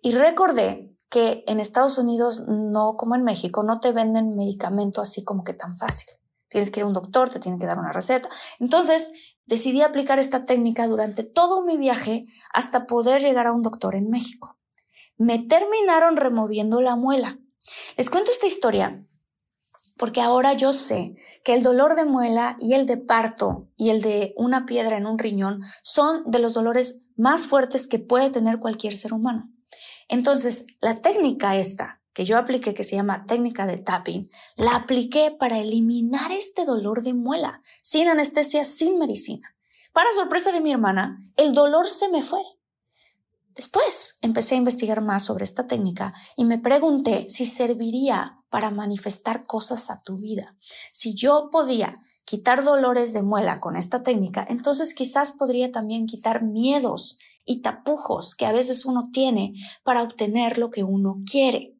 Y 0.00 0.12
recordé 0.12 0.96
que 1.10 1.44
en 1.46 1.60
Estados 1.60 1.98
Unidos, 1.98 2.44
no 2.46 2.96
como 2.96 3.14
en 3.14 3.24
México, 3.24 3.62
no 3.62 3.80
te 3.80 3.92
venden 3.92 4.36
medicamento 4.36 5.00
así 5.00 5.24
como 5.24 5.44
que 5.44 5.54
tan 5.54 5.76
fácil. 5.76 6.08
Tienes 6.48 6.70
que 6.70 6.80
ir 6.80 6.84
a 6.84 6.86
un 6.86 6.94
doctor, 6.94 7.28
te 7.28 7.40
tienen 7.40 7.60
que 7.60 7.66
dar 7.66 7.78
una 7.78 7.92
receta. 7.92 8.28
Entonces, 8.58 9.12
decidí 9.48 9.82
aplicar 9.82 10.18
esta 10.18 10.44
técnica 10.44 10.86
durante 10.86 11.24
todo 11.24 11.64
mi 11.64 11.76
viaje 11.76 12.20
hasta 12.52 12.86
poder 12.86 13.20
llegar 13.20 13.46
a 13.46 13.52
un 13.52 13.62
doctor 13.62 13.94
en 13.94 14.10
México. 14.10 14.58
Me 15.16 15.38
terminaron 15.40 16.16
removiendo 16.16 16.80
la 16.80 16.94
muela. 16.94 17.38
Les 17.96 18.08
cuento 18.08 18.30
esta 18.30 18.46
historia 18.46 19.04
porque 19.98 20.20
ahora 20.20 20.52
yo 20.52 20.72
sé 20.72 21.16
que 21.44 21.54
el 21.54 21.62
dolor 21.62 21.96
de 21.96 22.04
muela 22.04 22.56
y 22.60 22.74
el 22.74 22.86
de 22.86 22.96
parto 22.96 23.68
y 23.76 23.90
el 23.90 24.00
de 24.00 24.32
una 24.36 24.64
piedra 24.64 24.96
en 24.96 25.06
un 25.06 25.18
riñón 25.18 25.62
son 25.82 26.22
de 26.30 26.38
los 26.38 26.54
dolores 26.54 27.02
más 27.16 27.46
fuertes 27.46 27.88
que 27.88 27.98
puede 27.98 28.30
tener 28.30 28.60
cualquier 28.60 28.96
ser 28.96 29.12
humano. 29.12 29.52
Entonces, 30.08 30.66
la 30.80 30.94
técnica 30.94 31.56
esta 31.56 31.97
que 32.12 32.24
yo 32.24 32.38
apliqué, 32.38 32.74
que 32.74 32.84
se 32.84 32.96
llama 32.96 33.26
técnica 33.26 33.66
de 33.66 33.76
tapping, 33.76 34.30
la 34.56 34.76
apliqué 34.76 35.30
para 35.38 35.58
eliminar 35.58 36.32
este 36.32 36.64
dolor 36.64 37.02
de 37.02 37.14
muela, 37.14 37.62
sin 37.82 38.08
anestesia, 38.08 38.64
sin 38.64 38.98
medicina. 38.98 39.54
Para 39.92 40.12
sorpresa 40.12 40.52
de 40.52 40.60
mi 40.60 40.72
hermana, 40.72 41.22
el 41.36 41.52
dolor 41.52 41.88
se 41.88 42.08
me 42.08 42.22
fue. 42.22 42.42
Después 43.54 44.18
empecé 44.22 44.54
a 44.54 44.58
investigar 44.58 45.00
más 45.00 45.24
sobre 45.24 45.44
esta 45.44 45.66
técnica 45.66 46.14
y 46.36 46.44
me 46.44 46.58
pregunté 46.58 47.26
si 47.28 47.44
serviría 47.44 48.38
para 48.50 48.70
manifestar 48.70 49.44
cosas 49.44 49.90
a 49.90 50.00
tu 50.02 50.16
vida. 50.16 50.56
Si 50.92 51.14
yo 51.14 51.48
podía 51.50 51.92
quitar 52.24 52.62
dolores 52.62 53.12
de 53.12 53.22
muela 53.22 53.58
con 53.58 53.74
esta 53.74 54.02
técnica, 54.02 54.46
entonces 54.48 54.94
quizás 54.94 55.32
podría 55.32 55.72
también 55.72 56.06
quitar 56.06 56.44
miedos 56.44 57.18
y 57.44 57.62
tapujos 57.62 58.34
que 58.34 58.46
a 58.46 58.52
veces 58.52 58.84
uno 58.84 59.10
tiene 59.12 59.54
para 59.82 60.02
obtener 60.02 60.58
lo 60.58 60.70
que 60.70 60.84
uno 60.84 61.22
quiere. 61.28 61.77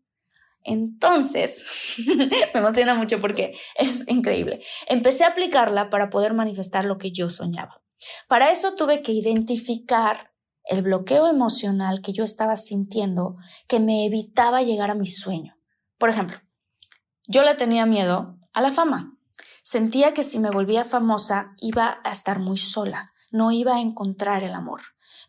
Entonces, 0.64 1.96
me 2.54 2.60
emociona 2.60 2.94
mucho 2.94 3.20
porque 3.20 3.50
es 3.74 4.08
increíble. 4.08 4.60
Empecé 4.86 5.24
a 5.24 5.28
aplicarla 5.28 5.90
para 5.90 6.10
poder 6.10 6.34
manifestar 6.34 6.84
lo 6.84 6.98
que 6.98 7.10
yo 7.10 7.30
soñaba. 7.30 7.82
Para 8.28 8.50
eso 8.50 8.74
tuve 8.74 9.02
que 9.02 9.12
identificar 9.12 10.32
el 10.64 10.82
bloqueo 10.82 11.28
emocional 11.28 12.02
que 12.02 12.12
yo 12.12 12.24
estaba 12.24 12.56
sintiendo 12.56 13.34
que 13.66 13.80
me 13.80 14.04
evitaba 14.04 14.62
llegar 14.62 14.90
a 14.90 14.94
mi 14.94 15.06
sueño. 15.06 15.54
Por 15.96 16.10
ejemplo, 16.10 16.38
yo 17.26 17.42
le 17.42 17.54
tenía 17.54 17.86
miedo 17.86 18.38
a 18.52 18.60
la 18.60 18.70
fama. 18.70 19.18
Sentía 19.62 20.12
que 20.14 20.22
si 20.22 20.38
me 20.38 20.50
volvía 20.50 20.84
famosa 20.84 21.54
iba 21.58 21.98
a 22.04 22.10
estar 22.10 22.38
muy 22.38 22.58
sola, 22.58 23.06
no 23.30 23.50
iba 23.52 23.76
a 23.76 23.80
encontrar 23.80 24.42
el 24.42 24.54
amor, 24.54 24.80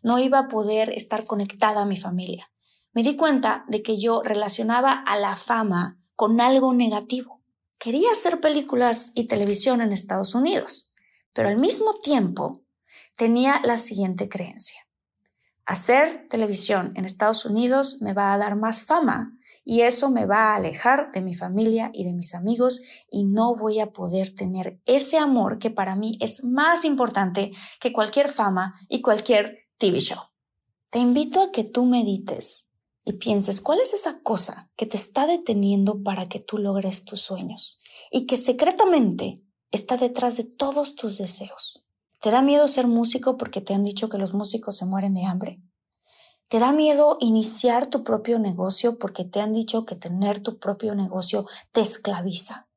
no 0.02 0.18
iba 0.18 0.38
a 0.38 0.48
poder 0.48 0.90
estar 0.90 1.24
conectada 1.24 1.82
a 1.82 1.86
mi 1.86 1.96
familia 1.96 2.49
me 2.92 3.02
di 3.02 3.16
cuenta 3.16 3.64
de 3.68 3.82
que 3.82 4.00
yo 4.00 4.22
relacionaba 4.22 4.92
a 4.92 5.16
la 5.16 5.36
fama 5.36 5.98
con 6.16 6.40
algo 6.40 6.74
negativo. 6.74 7.40
Quería 7.78 8.10
hacer 8.12 8.40
películas 8.40 9.12
y 9.14 9.26
televisión 9.26 9.80
en 9.80 9.92
Estados 9.92 10.34
Unidos, 10.34 10.90
pero 11.32 11.48
al 11.48 11.58
mismo 11.58 11.94
tiempo 12.02 12.62
tenía 13.16 13.60
la 13.64 13.78
siguiente 13.78 14.28
creencia. 14.28 14.80
Hacer 15.64 16.26
televisión 16.28 16.92
en 16.96 17.04
Estados 17.04 17.44
Unidos 17.44 17.98
me 18.00 18.12
va 18.12 18.32
a 18.32 18.38
dar 18.38 18.56
más 18.56 18.82
fama 18.82 19.38
y 19.64 19.82
eso 19.82 20.10
me 20.10 20.26
va 20.26 20.52
a 20.52 20.56
alejar 20.56 21.12
de 21.12 21.20
mi 21.20 21.32
familia 21.32 21.90
y 21.94 22.04
de 22.04 22.12
mis 22.12 22.34
amigos 22.34 22.82
y 23.08 23.24
no 23.24 23.54
voy 23.54 23.78
a 23.78 23.92
poder 23.92 24.34
tener 24.34 24.80
ese 24.84 25.16
amor 25.16 25.58
que 25.58 25.70
para 25.70 25.94
mí 25.94 26.18
es 26.20 26.44
más 26.44 26.84
importante 26.84 27.52
que 27.78 27.92
cualquier 27.92 28.28
fama 28.28 28.74
y 28.88 29.00
cualquier 29.00 29.68
TV 29.78 30.00
show. 30.00 30.18
Te 30.90 30.98
invito 30.98 31.40
a 31.40 31.52
que 31.52 31.62
tú 31.62 31.84
medites 31.84 32.69
y 33.04 33.14
pienses 33.14 33.60
cuál 33.60 33.80
es 33.80 33.94
esa 33.94 34.22
cosa 34.22 34.70
que 34.76 34.86
te 34.86 34.96
está 34.96 35.26
deteniendo 35.26 36.02
para 36.02 36.26
que 36.26 36.40
tú 36.40 36.58
logres 36.58 37.04
tus 37.04 37.20
sueños 37.20 37.80
y 38.10 38.26
que 38.26 38.36
secretamente 38.36 39.34
está 39.70 39.96
detrás 39.96 40.36
de 40.36 40.44
todos 40.44 40.94
tus 40.94 41.18
deseos. 41.18 41.84
¿Te 42.20 42.30
da 42.30 42.42
miedo 42.42 42.68
ser 42.68 42.86
músico 42.86 43.36
porque 43.36 43.60
te 43.60 43.72
han 43.72 43.84
dicho 43.84 44.08
que 44.08 44.18
los 44.18 44.34
músicos 44.34 44.76
se 44.76 44.84
mueren 44.84 45.14
de 45.14 45.24
hambre? 45.24 45.62
¿Te 46.48 46.58
da 46.58 46.72
miedo 46.72 47.16
iniciar 47.20 47.86
tu 47.86 48.02
propio 48.02 48.38
negocio 48.38 48.98
porque 48.98 49.24
te 49.24 49.40
han 49.40 49.52
dicho 49.52 49.84
que 49.86 49.94
tener 49.94 50.40
tu 50.40 50.58
propio 50.58 50.94
negocio 50.94 51.44
te 51.72 51.80
esclaviza? 51.80 52.68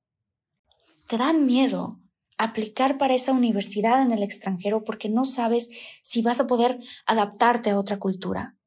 ¿Te 1.07 1.17
da 1.17 1.33
miedo 1.33 1.99
aplicar 2.37 2.97
para 2.97 3.15
esa 3.15 3.33
universidad 3.33 4.01
en 4.01 4.11
el 4.11 4.23
extranjero 4.23 4.83
porque 4.83 5.09
no 5.09 5.25
sabes 5.25 5.71
si 6.01 6.21
vas 6.21 6.39
a 6.39 6.47
poder 6.47 6.77
adaptarte 7.05 7.71
a 7.71 7.79
otra 7.79 7.99
cultura? 7.99 8.57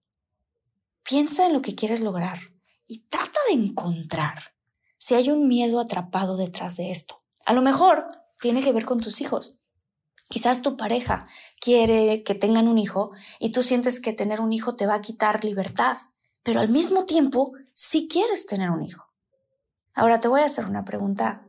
Piensa 1.09 1.47
en 1.47 1.53
lo 1.53 1.63
que 1.63 1.77
quieres 1.77 2.01
lograr 2.01 2.41
y 2.87 3.07
trata 3.07 3.39
de 3.49 3.55
encontrar 3.55 4.55
si 4.99 5.15
hay 5.15 5.31
un 5.31 5.47
miedo 5.47 5.79
atrapado 5.79 6.37
detrás 6.37 6.77
de 6.77 6.91
esto. 6.91 7.21
A 7.45 7.53
lo 7.53 7.63
mejor 7.63 8.09
tiene 8.41 8.61
que 8.63 8.73
ver 8.73 8.85
con 8.85 9.01
tus 9.01 9.21
hijos. 9.21 9.61
Quizás 10.29 10.63
tu 10.63 10.77
pareja 10.77 11.25
quiere 11.61 12.25
que 12.25 12.35
tengan 12.35 12.67
un 12.67 12.79
hijo 12.79 13.13
y 13.39 13.53
tú 13.53 13.63
sientes 13.63 14.01
que 14.01 14.13
tener 14.13 14.41
un 14.41 14.53
hijo 14.53 14.75
te 14.75 14.87
va 14.87 14.95
a 14.95 15.01
quitar 15.01 15.45
libertad, 15.45 15.97
pero 16.43 16.59
al 16.59 16.71
mismo 16.71 17.07
tiempo 17.07 17.53
sí 17.73 18.09
quieres 18.09 18.47
tener 18.47 18.71
un 18.71 18.83
hijo. 18.83 19.05
Ahora 19.95 20.19
te 20.19 20.27
voy 20.27 20.41
a 20.41 20.47
hacer 20.47 20.67
una 20.67 20.85
pregunta 20.85 21.47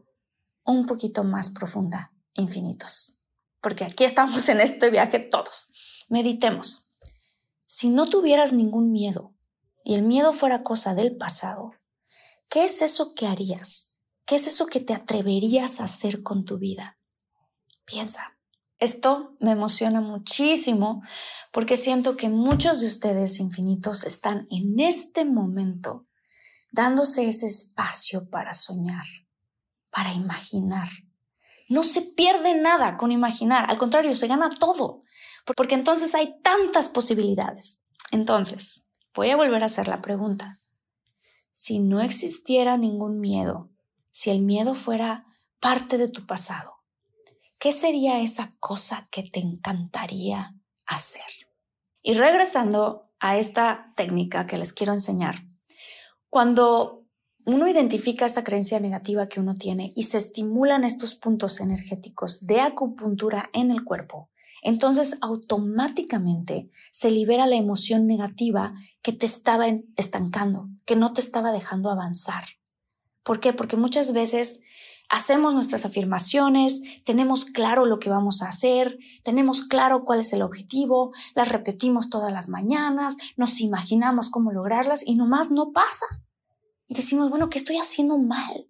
un 0.63 0.85
poquito 0.85 1.23
más 1.23 1.49
profunda, 1.49 2.13
infinitos, 2.35 3.21
porque 3.59 3.85
aquí 3.85 4.03
estamos 4.03 4.47
en 4.49 4.61
este 4.61 4.91
viaje 4.91 5.17
todos. 5.17 5.69
Meditemos. 6.09 6.93
Si 7.65 7.89
no 7.89 8.07
tuvieras 8.09 8.53
ningún 8.53 8.91
miedo, 8.91 9.33
y 9.87 9.95
el 9.95 10.01
miedo 10.01 10.33
fuera 10.33 10.63
cosa 10.63 10.93
del 10.93 11.15
pasado, 11.15 11.71
¿qué 12.49 12.65
es 12.65 12.81
eso 12.81 13.15
que 13.15 13.25
harías? 13.25 14.01
¿Qué 14.25 14.35
es 14.35 14.45
eso 14.45 14.65
que 14.65 14.81
te 14.81 14.93
atreverías 14.93 15.79
a 15.79 15.85
hacer 15.85 16.23
con 16.23 16.43
tu 16.43 16.57
vida? 16.57 16.99
Piensa. 17.85 18.37
Esto 18.79 19.37
me 19.39 19.51
emociona 19.51 20.01
muchísimo 20.01 21.03
porque 21.53 21.77
siento 21.77 22.17
que 22.17 22.27
muchos 22.27 22.81
de 22.81 22.87
ustedes 22.87 23.39
infinitos 23.39 24.03
están 24.03 24.45
en 24.51 24.77
este 24.81 25.23
momento 25.23 26.03
dándose 26.73 27.29
ese 27.29 27.47
espacio 27.47 28.29
para 28.29 28.53
soñar, 28.53 29.05
para 29.89 30.11
imaginar. 30.11 30.89
No 31.69 31.83
se 31.83 32.01
pierde 32.01 32.59
nada 32.59 32.97
con 32.97 33.13
imaginar, 33.13 33.71
al 33.71 33.77
contrario, 33.77 34.13
se 34.15 34.27
gana 34.27 34.49
todo 34.49 35.03
porque 35.55 35.75
entonces 35.75 36.13
hay 36.13 36.41
tantas 36.41 36.89
posibilidades. 36.89 37.85
Entonces, 38.11 38.86
voy 39.17 39.31
a 39.31 39.35
volver 39.35 39.63
a 39.63 39.65
hacer 39.65 39.87
la 39.87 40.03
pregunta. 40.03 40.59
Si 41.51 41.79
no 41.79 42.01
existiera 42.01 42.77
ningún 42.77 43.19
miedo, 43.19 43.71
si 44.11 44.29
el 44.29 44.41
miedo 44.41 44.75
fuera 44.75 45.25
parte 45.59 45.97
de 45.97 46.07
tu 46.07 46.27
pasado, 46.27 46.75
¿qué 47.59 47.71
sería 47.71 48.21
esa 48.21 48.51
cosa 48.59 49.07
que 49.11 49.23
te 49.23 49.39
encantaría 49.39 50.53
hacer? 50.85 51.25
Y 52.03 52.13
regresando 52.13 53.09
a 53.19 53.37
esta 53.37 53.91
técnica 53.95 54.45
que 54.45 54.59
les 54.59 54.71
quiero 54.71 54.93
enseñar, 54.93 55.43
cuando 56.29 57.07
uno 57.43 57.67
identifica 57.67 58.27
esta 58.27 58.43
creencia 58.43 58.79
negativa 58.79 59.27
que 59.27 59.39
uno 59.39 59.55
tiene 59.55 59.91
y 59.95 60.03
se 60.03 60.17
estimulan 60.17 60.83
estos 60.83 61.15
puntos 61.15 61.59
energéticos 61.59 62.45
de 62.45 62.61
acupuntura 62.61 63.49
en 63.53 63.71
el 63.71 63.83
cuerpo, 63.83 64.29
entonces 64.61 65.17
automáticamente 65.21 66.69
se 66.91 67.11
libera 67.11 67.47
la 67.47 67.55
emoción 67.55 68.07
negativa 68.07 68.73
que 69.01 69.13
te 69.13 69.25
estaba 69.25 69.67
estancando, 69.95 70.69
que 70.85 70.95
no 70.95 71.13
te 71.13 71.21
estaba 71.21 71.51
dejando 71.51 71.89
avanzar. 71.89 72.43
¿Por 73.23 73.39
qué? 73.39 73.53
Porque 73.53 73.77
muchas 73.77 74.13
veces 74.13 74.63
hacemos 75.09 75.53
nuestras 75.53 75.85
afirmaciones, 75.85 77.03
tenemos 77.03 77.45
claro 77.45 77.85
lo 77.85 77.99
que 77.99 78.09
vamos 78.09 78.41
a 78.41 78.49
hacer, 78.49 78.97
tenemos 79.23 79.63
claro 79.63 80.03
cuál 80.03 80.19
es 80.19 80.33
el 80.33 80.41
objetivo, 80.41 81.11
las 81.35 81.49
repetimos 81.49 82.09
todas 82.09 82.31
las 82.31 82.49
mañanas, 82.49 83.15
nos 83.35 83.61
imaginamos 83.61 84.29
cómo 84.29 84.51
lograrlas 84.51 85.05
y 85.05 85.15
nomás 85.15 85.51
no 85.51 85.71
pasa. 85.71 86.05
Y 86.87 86.95
decimos, 86.95 87.29
bueno, 87.29 87.49
¿qué 87.49 87.57
estoy 87.57 87.77
haciendo 87.77 88.17
mal? 88.17 88.67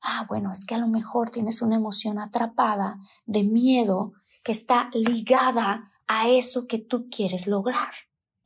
Ah, 0.00 0.26
bueno, 0.28 0.52
es 0.52 0.64
que 0.64 0.74
a 0.74 0.78
lo 0.78 0.88
mejor 0.88 1.30
tienes 1.30 1.60
una 1.60 1.76
emoción 1.76 2.18
atrapada 2.18 2.98
de 3.26 3.42
miedo 3.42 4.12
está 4.52 4.90
ligada 4.92 5.90
a 6.06 6.28
eso 6.28 6.66
que 6.66 6.78
tú 6.78 7.08
quieres 7.10 7.46
lograr. 7.46 7.92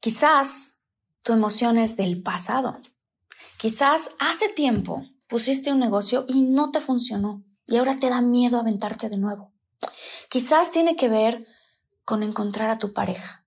Quizás 0.01 0.83
tu 1.23 1.33
emoción 1.33 1.79
es 1.79 1.97
del 1.97 2.23
pasado. 2.23 2.79
Quizás 3.59 4.11
hace 4.19 4.49
tiempo 4.49 5.07
pusiste 5.29 5.73
un 5.73 5.79
negocio 5.79 6.25
y 6.29 6.43
no 6.43 6.71
te 6.71 6.81
funcionó 6.81 7.45
y 7.67 7.77
ahora 7.77 7.99
te 7.99 8.11
da 8.11 8.21
miedo 8.21 8.59
aventarte 8.59 9.09
de 9.09 9.19
nuevo. 9.19 9.53
Quizás 10.29 10.71
tiene 10.71 10.97
que 10.97 11.09
ver 11.09 11.47
con 12.05 12.23
encontrar 12.23 12.71
a 12.71 12.79
tu 12.79 12.93
pareja. 12.93 13.47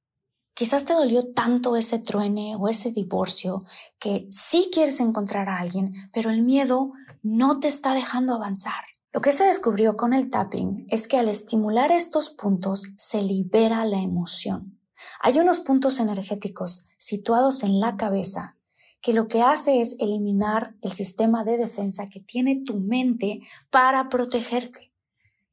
Quizás 0.53 0.85
te 0.85 0.93
dolió 0.93 1.33
tanto 1.33 1.75
ese 1.75 2.00
truene 2.00 2.55
o 2.55 2.69
ese 2.69 2.91
divorcio 2.91 3.62
que 4.00 4.27
sí 4.31 4.69
quieres 4.71 5.01
encontrar 5.01 5.50
a 5.50 5.59
alguien, 5.59 5.91
pero 6.13 6.29
el 6.29 6.43
miedo 6.43 6.93
no 7.21 7.59
te 7.59 7.67
está 7.67 7.93
dejando 7.93 8.33
avanzar. 8.33 8.85
Lo 9.15 9.22
que 9.22 9.31
se 9.31 9.45
descubrió 9.45 9.95
con 9.95 10.12
el 10.12 10.29
tapping 10.29 10.88
es 10.89 11.07
que 11.07 11.17
al 11.17 11.29
estimular 11.29 11.89
estos 11.89 12.31
puntos 12.31 12.84
se 12.98 13.22
libera 13.22 13.86
la 13.86 14.01
emoción. 14.01 14.77
Hay 15.22 15.39
unos 15.39 15.60
puntos 15.60 16.01
energéticos 16.01 16.84
situados 16.98 17.63
en 17.63 17.79
la 17.79 17.95
cabeza 17.95 18.57
que 19.00 19.13
lo 19.13 19.29
que 19.29 19.41
hace 19.41 19.79
es 19.79 19.95
eliminar 20.00 20.75
el 20.81 20.91
sistema 20.91 21.45
de 21.45 21.57
defensa 21.57 22.10
que 22.10 22.19
tiene 22.19 22.62
tu 22.65 22.81
mente 22.81 23.39
para 23.69 24.10
protegerte. 24.10 24.91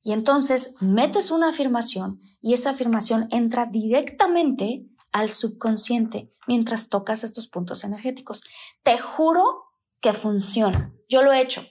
Y 0.03 0.11
entonces 0.11 0.83
metes 0.83 1.31
una 1.31 1.51
afirmación 1.51 2.21
y 2.41 2.55
esa 2.55 2.71
afirmación 2.71 3.29
entra 3.31 3.67
directamente 3.67 4.91
al 5.13 5.31
subconsciente 5.31 6.33
mientras 6.49 6.89
tocas 6.89 7.23
estos 7.23 7.47
puntos 7.47 7.85
energéticos. 7.85 8.43
Te 8.83 8.99
juro 8.99 9.67
que 10.01 10.13
funciona. 10.13 10.93
Yo 11.09 11.23
lo 11.23 11.33
he 11.33 11.41
hecho. 11.41 11.63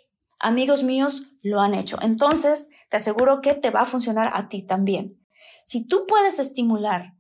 Amigos 0.41 0.83
míos 0.83 1.33
lo 1.43 1.61
han 1.61 1.75
hecho. 1.75 1.97
Entonces, 2.01 2.69
te 2.89 2.97
aseguro 2.97 3.41
que 3.41 3.53
te 3.53 3.69
va 3.69 3.81
a 3.81 3.85
funcionar 3.85 4.31
a 4.33 4.47
ti 4.47 4.63
también. 4.63 5.23
Si 5.63 5.87
tú 5.87 6.05
puedes 6.07 6.39
estimular 6.39 7.13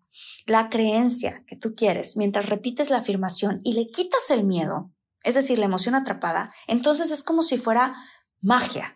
la 0.45 0.69
creencia 0.69 1.43
que 1.45 1.55
tú 1.55 1.75
quieres 1.75 2.17
mientras 2.17 2.49
repites 2.49 2.89
la 2.89 2.97
afirmación 2.97 3.61
y 3.63 3.73
le 3.73 3.89
quitas 3.91 4.31
el 4.31 4.43
miedo, 4.43 4.91
es 5.23 5.35
decir, 5.35 5.59
la 5.59 5.65
emoción 5.65 5.93
atrapada, 5.93 6.51
entonces 6.67 7.11
es 7.11 7.21
como 7.21 7.43
si 7.43 7.57
fuera 7.57 7.95
magia. 8.41 8.95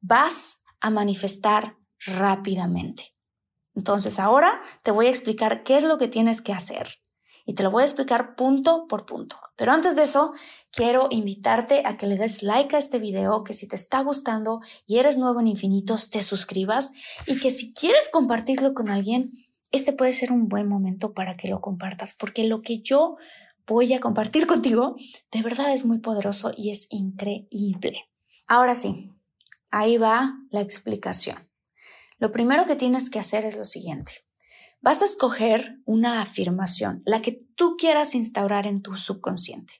Vas 0.00 0.62
a 0.80 0.90
manifestar 0.90 1.76
rápidamente. 2.06 3.12
Entonces 3.74 4.18
ahora 4.18 4.62
te 4.82 4.90
voy 4.90 5.06
a 5.06 5.10
explicar 5.10 5.62
qué 5.62 5.76
es 5.76 5.84
lo 5.84 5.98
que 5.98 6.08
tienes 6.08 6.40
que 6.40 6.54
hacer 6.54 6.98
y 7.46 7.54
te 7.54 7.62
lo 7.62 7.70
voy 7.70 7.82
a 7.82 7.86
explicar 7.86 8.34
punto 8.34 8.86
por 8.88 9.06
punto. 9.06 9.36
Pero 9.56 9.72
antes 9.72 9.94
de 9.94 10.02
eso, 10.02 10.32
quiero 10.72 11.06
invitarte 11.10 11.82
a 11.86 11.96
que 11.96 12.08
le 12.08 12.16
des 12.16 12.42
like 12.42 12.74
a 12.74 12.78
este 12.78 12.98
video, 12.98 13.44
que 13.44 13.54
si 13.54 13.68
te 13.68 13.76
está 13.76 14.00
gustando 14.02 14.60
y 14.84 14.98
eres 14.98 15.16
nuevo 15.16 15.40
en 15.40 15.46
Infinitos, 15.46 16.10
te 16.10 16.20
suscribas 16.20 16.92
y 17.26 17.38
que 17.38 17.50
si 17.50 17.72
quieres 17.72 18.10
compartirlo 18.12 18.74
con 18.74 18.90
alguien, 18.90 19.30
este 19.70 19.92
puede 19.92 20.12
ser 20.12 20.32
un 20.32 20.48
buen 20.48 20.68
momento 20.68 21.14
para 21.14 21.36
que 21.36 21.48
lo 21.48 21.60
compartas, 21.60 22.14
porque 22.14 22.44
lo 22.44 22.62
que 22.62 22.80
yo 22.80 23.16
voy 23.66 23.94
a 23.94 24.00
compartir 24.00 24.46
contigo 24.48 24.96
de 25.30 25.42
verdad 25.42 25.72
es 25.72 25.86
muy 25.86 26.00
poderoso 26.00 26.52
y 26.56 26.70
es 26.70 26.88
increíble. 26.90 28.10
Ahora 28.48 28.74
sí, 28.74 29.14
ahí 29.70 29.98
va 29.98 30.34
la 30.50 30.60
explicación. 30.60 31.48
Lo 32.18 32.32
primero 32.32 32.66
que 32.66 32.76
tienes 32.76 33.08
que 33.08 33.18
hacer 33.18 33.44
es 33.44 33.56
lo 33.56 33.64
siguiente. 33.64 34.25
Vas 34.80 35.02
a 35.02 35.06
escoger 35.06 35.78
una 35.84 36.22
afirmación, 36.22 37.02
la 37.04 37.22
que 37.22 37.32
tú 37.56 37.76
quieras 37.76 38.14
instaurar 38.14 38.66
en 38.66 38.82
tu 38.82 38.96
subconsciente. 38.96 39.74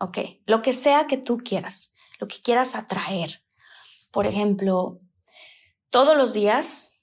¿Ok? 0.00 0.18
Lo 0.46 0.62
que 0.62 0.72
sea 0.72 1.06
que 1.06 1.16
tú 1.16 1.38
quieras, 1.38 1.94
lo 2.20 2.28
que 2.28 2.40
quieras 2.40 2.74
atraer. 2.74 3.44
Por 4.10 4.26
ejemplo, 4.26 4.98
todos 5.90 6.16
los 6.16 6.32
días 6.32 7.02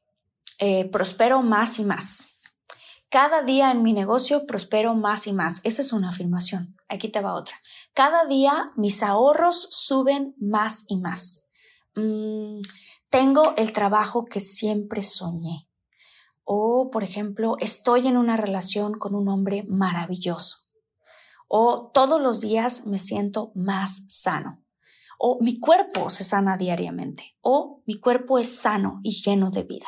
eh, 0.60 0.86
prospero 0.86 1.42
más 1.42 1.80
y 1.80 1.84
más. 1.84 2.36
Cada 3.10 3.44
día 3.44 3.72
en 3.72 3.82
mi 3.84 3.94
negocio 3.94 4.46
prospero 4.46 4.94
más 4.96 5.28
y 5.28 5.34
más. 5.34 5.62
Esa 5.64 5.82
es 5.82 5.94
una 5.94 6.10
afirmación. 6.10 6.76
Aquí 6.88 7.10
te 7.10 7.22
va 7.22 7.34
otra. 7.34 7.56
Cada 7.94 8.26
día 8.26 8.72
mis 8.76 9.04
ahorros 9.04 9.68
suben 9.72 10.36
más 10.40 10.86
y 10.90 10.98
más. 10.98 11.50
Mm, 11.96 12.62
tengo 13.10 13.54
el 13.58 13.72
trabajo 13.72 14.26
que 14.26 14.40
siempre 14.40 15.02
soñé. 15.02 15.70
O, 16.46 16.90
por 16.92 17.04
ejemplo, 17.04 17.58
estoy 17.60 18.08
en 18.08 18.18
una 18.18 18.38
relación 18.38 18.94
con 18.98 19.16
un 19.16 19.28
hombre 19.28 19.64
maravilloso. 19.68 20.70
O 21.48 21.92
todos 21.94 22.22
los 22.22 22.40
días 22.40 22.86
me 22.88 22.98
siento 22.98 23.52
más 23.56 24.06
sano. 24.10 24.64
O 25.18 25.40
mi 25.42 25.60
cuerpo 25.60 26.10
se 26.10 26.24
sana 26.24 26.56
diariamente. 26.56 27.36
O 27.42 27.82
mi 27.86 28.00
cuerpo 28.00 28.40
es 28.40 28.60
sano 28.60 29.00
y 29.04 29.12
lleno 29.12 29.50
de 29.50 29.64
vida. 29.64 29.88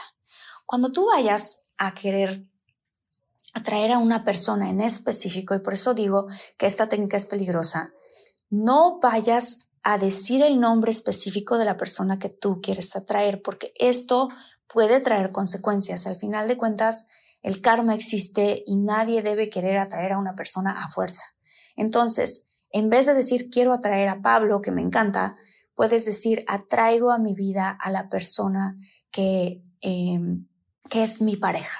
Cuando 0.65 0.91
tú 0.91 1.05
vayas 1.05 1.73
a 1.77 1.93
querer 1.93 2.45
atraer 3.53 3.91
a 3.91 3.99
una 3.99 4.25
persona 4.25 4.69
en 4.69 4.81
específico, 4.81 5.55
y 5.55 5.59
por 5.59 5.73
eso 5.73 5.93
digo 5.93 6.27
que 6.57 6.65
esta 6.65 6.89
técnica 6.89 7.17
es 7.17 7.25
peligrosa, 7.25 7.93
no 8.49 8.99
vayas 8.99 9.73
a 9.83 9.97
decir 9.97 10.41
el 10.41 10.59
nombre 10.59 10.91
específico 10.91 11.57
de 11.57 11.65
la 11.65 11.77
persona 11.77 12.19
que 12.19 12.29
tú 12.29 12.61
quieres 12.61 12.95
atraer, 12.95 13.41
porque 13.41 13.73
esto 13.75 14.29
puede 14.71 14.99
traer 14.99 15.31
consecuencias. 15.31 16.07
Al 16.07 16.15
final 16.15 16.47
de 16.47 16.57
cuentas, 16.57 17.07
el 17.41 17.61
karma 17.61 17.95
existe 17.95 18.63
y 18.65 18.77
nadie 18.77 19.21
debe 19.21 19.49
querer 19.49 19.77
atraer 19.77 20.13
a 20.13 20.17
una 20.17 20.35
persona 20.35 20.83
a 20.83 20.89
fuerza. 20.89 21.25
Entonces, 21.75 22.47
en 22.71 22.89
vez 22.89 23.05
de 23.05 23.13
decir 23.13 23.49
quiero 23.49 23.73
atraer 23.73 24.09
a 24.09 24.21
Pablo, 24.21 24.61
que 24.61 24.71
me 24.71 24.81
encanta, 24.81 25.37
puedes 25.75 26.05
decir 26.05 26.43
atraigo 26.47 27.11
a 27.11 27.19
mi 27.19 27.33
vida 27.33 27.69
a 27.69 27.91
la 27.91 28.09
persona 28.09 28.77
que 29.11 29.63
eh, 29.81 30.19
que 30.89 31.03
es 31.03 31.21
mi 31.21 31.35
pareja, 31.35 31.79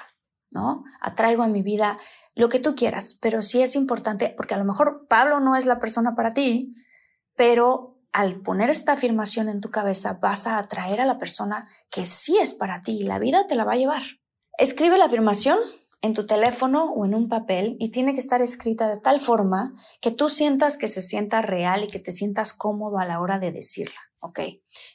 ¿no? 0.52 0.84
Atraigo 1.00 1.42
a 1.42 1.48
mi 1.48 1.62
vida 1.62 1.96
lo 2.34 2.48
que 2.48 2.60
tú 2.60 2.76
quieras, 2.76 3.18
pero 3.20 3.42
sí 3.42 3.62
es 3.62 3.74
importante, 3.74 4.32
porque 4.36 4.54
a 4.54 4.58
lo 4.58 4.64
mejor 4.64 5.06
Pablo 5.08 5.40
no 5.40 5.56
es 5.56 5.66
la 5.66 5.80
persona 5.80 6.14
para 6.14 6.32
ti, 6.32 6.74
pero 7.34 7.97
al 8.12 8.40
poner 8.40 8.70
esta 8.70 8.92
afirmación 8.92 9.48
en 9.48 9.60
tu 9.60 9.70
cabeza 9.70 10.18
vas 10.20 10.46
a 10.46 10.58
atraer 10.58 11.00
a 11.00 11.06
la 11.06 11.18
persona 11.18 11.68
que 11.90 12.06
sí 12.06 12.38
es 12.38 12.54
para 12.54 12.82
ti 12.82 13.00
y 13.00 13.04
la 13.04 13.18
vida 13.18 13.46
te 13.46 13.54
la 13.54 13.64
va 13.64 13.72
a 13.72 13.76
llevar. 13.76 14.02
Escribe 14.58 14.98
la 14.98 15.04
afirmación 15.04 15.58
en 16.00 16.14
tu 16.14 16.26
teléfono 16.26 16.92
o 16.92 17.04
en 17.04 17.14
un 17.14 17.28
papel 17.28 17.76
y 17.78 17.90
tiene 17.90 18.14
que 18.14 18.20
estar 18.20 18.40
escrita 18.42 18.88
de 18.88 18.98
tal 19.00 19.20
forma 19.20 19.74
que 20.00 20.10
tú 20.10 20.28
sientas 20.28 20.76
que 20.76 20.88
se 20.88 21.02
sienta 21.02 21.42
real 21.42 21.84
y 21.84 21.88
que 21.88 21.98
te 21.98 22.12
sientas 22.12 22.52
cómodo 22.52 22.98
a 22.98 23.04
la 23.04 23.20
hora 23.20 23.38
de 23.38 23.52
decirla, 23.52 24.00
¿ok? 24.20 24.40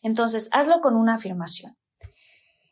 Entonces, 0.01 0.49
hazlo 0.51 0.81
con 0.81 0.95
una 0.95 1.15
afirmación. 1.15 1.77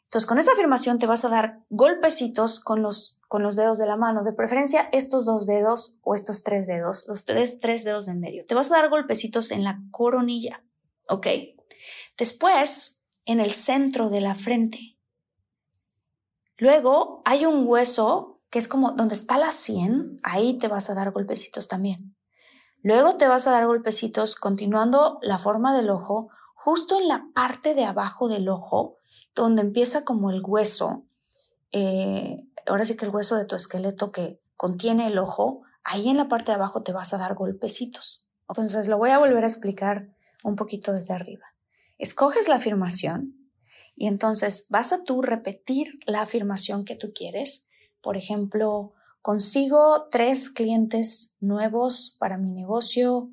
Entonces, 0.06 0.27
con 0.27 0.39
esa 0.39 0.51
afirmación 0.51 0.99
te 0.99 1.08
vas 1.08 1.23
a 1.23 1.30
dar 1.30 1.63
golpecitos 1.69 2.60
con 2.60 2.82
los, 2.82 3.20
con 3.31 3.43
los 3.43 3.55
dedos 3.55 3.77
de 3.77 3.85
la 3.85 3.95
mano, 3.95 4.25
de 4.25 4.33
preferencia 4.33 4.89
estos 4.91 5.23
dos 5.23 5.45
dedos 5.45 5.95
o 6.01 6.15
estos 6.15 6.43
tres 6.43 6.67
dedos, 6.67 7.05
los 7.07 7.23
tres, 7.23 7.59
tres 7.59 7.85
dedos 7.85 8.09
en 8.09 8.19
medio. 8.19 8.45
Te 8.45 8.55
vas 8.55 8.69
a 8.69 8.75
dar 8.75 8.89
golpecitos 8.89 9.51
en 9.51 9.63
la 9.63 9.81
coronilla, 9.89 10.65
¿ok? 11.07 11.27
Después, 12.17 13.07
en 13.23 13.39
el 13.39 13.51
centro 13.51 14.09
de 14.09 14.19
la 14.19 14.35
frente. 14.35 14.97
Luego 16.57 17.21
hay 17.23 17.45
un 17.45 17.65
hueso 17.65 18.41
que 18.49 18.59
es 18.59 18.67
como 18.67 18.91
donde 18.91 19.15
está 19.15 19.37
la 19.37 19.53
sien, 19.53 20.19
ahí 20.23 20.57
te 20.57 20.67
vas 20.67 20.89
a 20.89 20.93
dar 20.93 21.11
golpecitos 21.11 21.69
también. 21.69 22.17
Luego 22.81 23.15
te 23.15 23.29
vas 23.29 23.47
a 23.47 23.51
dar 23.51 23.65
golpecitos 23.65 24.35
continuando 24.35 25.19
la 25.21 25.37
forma 25.37 25.73
del 25.73 25.89
ojo, 25.89 26.27
justo 26.53 26.99
en 26.99 27.07
la 27.07 27.29
parte 27.33 27.75
de 27.75 27.85
abajo 27.85 28.27
del 28.27 28.49
ojo, 28.49 28.97
donde 29.33 29.61
empieza 29.61 30.03
como 30.03 30.31
el 30.31 30.41
hueso, 30.45 31.05
eh, 31.71 32.45
ahora 32.67 32.86
sí 32.86 32.95
que 32.95 33.06
el 33.06 33.12
hueso 33.12 33.36
de 33.36 33.45
tu 33.45 33.56
esqueleto 33.56 34.12
que 34.12 34.41
contiene 34.56 35.08
el 35.08 35.17
ojo, 35.17 35.62
ahí 35.84 36.10
en 36.10 36.17
la 36.17 36.28
parte 36.28 36.52
de 36.52 36.56
abajo 36.56 36.84
te 36.84 36.91
vas 36.91 37.13
a 37.13 37.17
dar 37.17 37.36
golpecitos. 37.36 38.26
Entonces 38.47 38.88
lo 38.88 38.97
voy 38.97 39.12
a 39.12 39.19
volver 39.19 39.43
a 39.43 39.47
explicar 39.47 40.10
un 40.43 40.56
poquito 40.56 40.93
desde 40.93 41.13
arriba. 41.13 41.45
Escoges 41.97 42.47
la 42.47 42.56
afirmación 42.56 43.50
y 43.95 44.08
entonces 44.08 44.67
vas 44.69 44.93
a 44.93 45.04
tú 45.04 45.21
repetir 45.21 46.00
la 46.06 46.21
afirmación 46.21 46.86
que 46.86 46.95
tú 46.95 47.13
quieres. 47.13 47.67
Por 48.02 48.17
ejemplo, 48.17 48.91
consigo 49.21 50.08
tres 50.10 50.50
clientes 50.50 51.38
nuevos 51.39 52.15
para 52.19 52.38
mi 52.38 52.52
negocio 52.52 53.30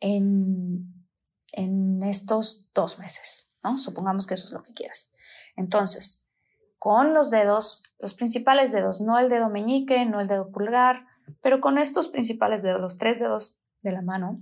en, 0.00 1.06
en 1.52 2.02
estos 2.02 2.66
dos 2.74 2.98
meses, 2.98 3.52
¿no? 3.62 3.78
Supongamos 3.78 4.26
que 4.26 4.34
eso 4.34 4.46
es 4.46 4.52
lo 4.52 4.62
que 4.62 4.74
quieras. 4.74 5.10
Entonces, 5.56 6.28
con 6.82 7.14
los 7.14 7.30
dedos, 7.30 7.84
los 8.00 8.12
principales 8.12 8.72
dedos, 8.72 9.00
no 9.00 9.16
el 9.16 9.28
dedo 9.28 9.48
meñique, 9.48 10.04
no 10.04 10.20
el 10.20 10.26
dedo 10.26 10.50
pulgar, 10.50 11.06
pero 11.40 11.60
con 11.60 11.78
estos 11.78 12.08
principales 12.08 12.64
dedos, 12.64 12.80
los 12.80 12.98
tres 12.98 13.20
dedos 13.20 13.56
de 13.84 13.92
la 13.92 14.02
mano, 14.02 14.40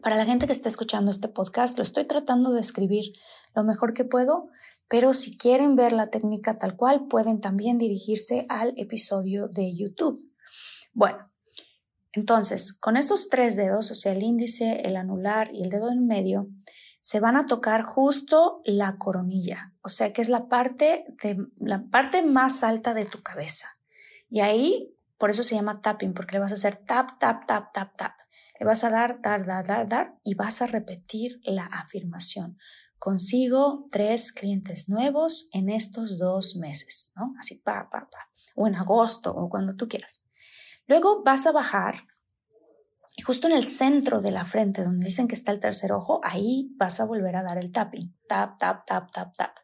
para 0.00 0.16
la 0.16 0.24
gente 0.24 0.46
que 0.46 0.54
está 0.54 0.70
escuchando 0.70 1.10
este 1.10 1.28
podcast, 1.28 1.76
lo 1.76 1.82
estoy 1.82 2.06
tratando 2.06 2.52
de 2.52 2.62
escribir 2.62 3.12
lo 3.54 3.64
mejor 3.64 3.92
que 3.92 4.06
puedo, 4.06 4.48
pero 4.88 5.12
si 5.12 5.36
quieren 5.36 5.76
ver 5.76 5.92
la 5.92 6.06
técnica 6.06 6.56
tal 6.56 6.74
cual, 6.74 7.06
pueden 7.06 7.42
también 7.42 7.76
dirigirse 7.76 8.46
al 8.48 8.72
episodio 8.78 9.48
de 9.48 9.76
YouTube. 9.76 10.24
Bueno, 10.94 11.18
entonces, 12.12 12.72
con 12.72 12.96
estos 12.96 13.28
tres 13.28 13.56
dedos, 13.56 13.90
o 13.90 13.94
sea, 13.94 14.12
el 14.12 14.22
índice, 14.22 14.80
el 14.86 14.96
anular 14.96 15.50
y 15.52 15.64
el 15.64 15.68
dedo 15.68 15.90
en 15.90 16.06
medio, 16.06 16.48
se 17.06 17.20
van 17.20 17.36
a 17.36 17.46
tocar 17.46 17.82
justo 17.82 18.62
la 18.64 18.96
coronilla, 18.96 19.74
o 19.86 19.88
sea, 19.88 20.12
que 20.12 20.20
es 20.20 20.28
la 20.28 20.48
parte, 20.48 21.04
de, 21.22 21.46
la 21.60 21.84
parte 21.92 22.24
más 22.24 22.64
alta 22.64 22.92
de 22.92 23.04
tu 23.04 23.22
cabeza. 23.22 23.68
Y 24.28 24.40
ahí, 24.40 24.98
por 25.16 25.30
eso 25.30 25.44
se 25.44 25.54
llama 25.54 25.80
tapping, 25.80 26.12
porque 26.12 26.32
le 26.32 26.40
vas 26.40 26.50
a 26.50 26.56
hacer 26.56 26.74
tap, 26.74 27.20
tap, 27.20 27.46
tap, 27.46 27.72
tap, 27.72 27.96
tap. 27.96 28.12
Le 28.58 28.66
vas 28.66 28.82
a 28.82 28.90
dar, 28.90 29.22
dar, 29.22 29.46
dar, 29.46 29.64
dar, 29.64 29.88
dar 29.88 30.18
y 30.24 30.34
vas 30.34 30.60
a 30.60 30.66
repetir 30.66 31.38
la 31.44 31.66
afirmación. 31.66 32.58
Consigo 32.98 33.86
tres 33.88 34.32
clientes 34.32 34.88
nuevos 34.88 35.48
en 35.52 35.70
estos 35.70 36.18
dos 36.18 36.56
meses, 36.56 37.12
¿no? 37.14 37.32
Así, 37.38 37.54
pa, 37.54 37.88
pa, 37.88 38.08
pa. 38.10 38.30
O 38.56 38.66
en 38.66 38.74
agosto 38.74 39.30
o 39.30 39.48
cuando 39.48 39.76
tú 39.76 39.86
quieras. 39.86 40.24
Luego 40.88 41.22
vas 41.22 41.46
a 41.46 41.52
bajar 41.52 42.08
y 43.14 43.22
justo 43.22 43.46
en 43.46 43.54
el 43.54 43.68
centro 43.68 44.20
de 44.20 44.32
la 44.32 44.44
frente, 44.44 44.82
donde 44.82 45.04
dicen 45.04 45.28
que 45.28 45.36
está 45.36 45.52
el 45.52 45.60
tercer 45.60 45.92
ojo, 45.92 46.20
ahí 46.24 46.74
vas 46.76 46.98
a 46.98 47.04
volver 47.04 47.36
a 47.36 47.44
dar 47.44 47.56
el 47.56 47.70
tapping. 47.70 48.18
Tap, 48.26 48.58
tap, 48.58 48.84
tap, 48.84 49.12
tap, 49.12 49.32
tap. 49.36 49.56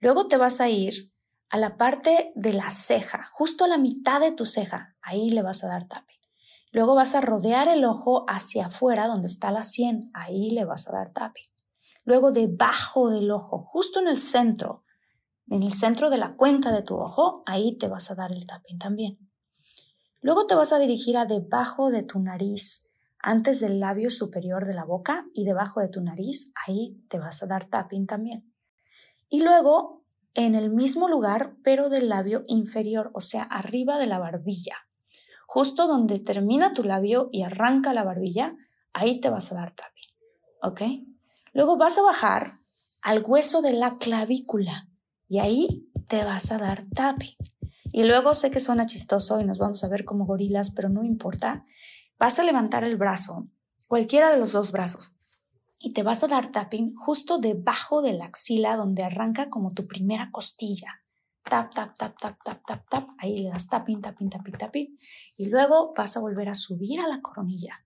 Luego 0.00 0.28
te 0.28 0.36
vas 0.36 0.60
a 0.60 0.68
ir 0.68 1.12
a 1.50 1.58
la 1.58 1.76
parte 1.76 2.32
de 2.34 2.52
la 2.52 2.70
ceja, 2.70 3.28
justo 3.32 3.64
a 3.64 3.68
la 3.68 3.78
mitad 3.78 4.20
de 4.20 4.32
tu 4.32 4.44
ceja. 4.44 4.96
Ahí 5.02 5.30
le 5.30 5.42
vas 5.42 5.64
a 5.64 5.68
dar 5.68 5.86
tapping. 5.86 6.18
Luego 6.72 6.94
vas 6.94 7.14
a 7.14 7.20
rodear 7.20 7.68
el 7.68 7.84
ojo 7.84 8.24
hacia 8.28 8.66
afuera, 8.66 9.06
donde 9.06 9.28
está 9.28 9.52
la 9.52 9.62
sien. 9.62 10.10
Ahí 10.12 10.50
le 10.50 10.64
vas 10.64 10.88
a 10.88 10.92
dar 10.92 11.12
tapping. 11.12 11.44
Luego 12.04 12.32
debajo 12.32 13.10
del 13.10 13.30
ojo, 13.30 13.64
justo 13.70 14.00
en 14.00 14.08
el 14.08 14.18
centro, 14.18 14.84
en 15.48 15.62
el 15.62 15.72
centro 15.72 16.10
de 16.10 16.18
la 16.18 16.34
cuenca 16.34 16.72
de 16.72 16.82
tu 16.82 16.96
ojo, 16.96 17.42
ahí 17.46 17.78
te 17.78 17.88
vas 17.88 18.10
a 18.10 18.14
dar 18.14 18.32
el 18.32 18.46
tapping 18.46 18.78
también. 18.78 19.18
Luego 20.20 20.46
te 20.46 20.54
vas 20.54 20.72
a 20.72 20.78
dirigir 20.78 21.16
a 21.16 21.26
debajo 21.26 21.90
de 21.90 22.02
tu 22.02 22.18
nariz, 22.18 22.94
antes 23.18 23.60
del 23.60 23.80
labio 23.80 24.10
superior 24.10 24.66
de 24.66 24.74
la 24.74 24.84
boca 24.84 25.26
y 25.32 25.44
debajo 25.44 25.80
de 25.80 25.88
tu 25.88 26.02
nariz, 26.02 26.52
ahí 26.66 27.02
te 27.08 27.18
vas 27.18 27.42
a 27.42 27.46
dar 27.46 27.70
tapping 27.70 28.06
también. 28.06 28.53
Y 29.34 29.40
luego 29.40 30.04
en 30.34 30.54
el 30.54 30.70
mismo 30.70 31.08
lugar, 31.08 31.56
pero 31.62 31.88
del 31.88 32.08
labio 32.08 32.44
inferior, 32.46 33.10
o 33.14 33.20
sea, 33.20 33.42
arriba 33.42 33.98
de 33.98 34.06
la 34.06 34.18
barbilla 34.18 34.76
justo 35.54 35.86
donde 35.86 36.18
termina 36.18 36.74
tu 36.74 36.82
labio 36.82 37.28
y 37.30 37.44
arranca 37.44 37.92
la 37.92 38.02
barbilla, 38.02 38.56
ahí 38.92 39.20
te 39.20 39.30
vas 39.30 39.52
a 39.52 39.54
dar 39.54 39.72
tapping. 39.72 40.10
¿Ok? 40.62 40.82
Luego 41.52 41.76
vas 41.76 41.96
a 41.96 42.02
bajar 42.02 42.58
al 43.02 43.22
hueso 43.24 43.62
de 43.62 43.72
la 43.72 43.98
clavícula 43.98 44.88
y 45.28 45.38
ahí 45.38 45.88
te 46.08 46.24
vas 46.24 46.50
a 46.50 46.58
dar 46.58 46.86
tapping. 46.92 47.36
Y 47.92 48.02
luego 48.02 48.34
sé 48.34 48.50
que 48.50 48.58
suena 48.58 48.86
chistoso 48.86 49.40
y 49.40 49.44
nos 49.44 49.58
vamos 49.58 49.84
a 49.84 49.88
ver 49.88 50.04
como 50.04 50.26
gorilas, 50.26 50.72
pero 50.72 50.88
no 50.88 51.04
importa. 51.04 51.64
Vas 52.18 52.40
a 52.40 52.42
levantar 52.42 52.82
el 52.82 52.96
brazo, 52.96 53.46
cualquiera 53.86 54.30
de 54.30 54.40
los 54.40 54.50
dos 54.50 54.72
brazos, 54.72 55.13
y 55.84 55.92
te 55.92 56.02
vas 56.02 56.24
a 56.24 56.28
dar 56.28 56.50
tapping 56.50 56.94
justo 56.94 57.36
debajo 57.36 58.00
de 58.00 58.14
la 58.14 58.24
axila 58.24 58.74
donde 58.74 59.02
arranca 59.02 59.50
como 59.50 59.74
tu 59.74 59.86
primera 59.86 60.30
costilla. 60.30 61.02
Tap, 61.42 61.74
tap, 61.74 61.94
tap, 61.94 62.18
tap, 62.18 62.38
tap, 62.42 62.62
tap, 62.64 62.88
tap, 62.88 63.08
ahí 63.18 63.40
le 63.40 63.50
das 63.50 63.68
tapping, 63.68 64.00
tapping, 64.00 64.30
tapping, 64.30 64.56
tapping, 64.56 64.98
y 65.36 65.50
luego 65.50 65.92
vas 65.94 66.16
a 66.16 66.20
volver 66.20 66.48
a 66.48 66.54
subir 66.54 67.00
a 67.00 67.06
la 67.06 67.20
coronilla. 67.20 67.84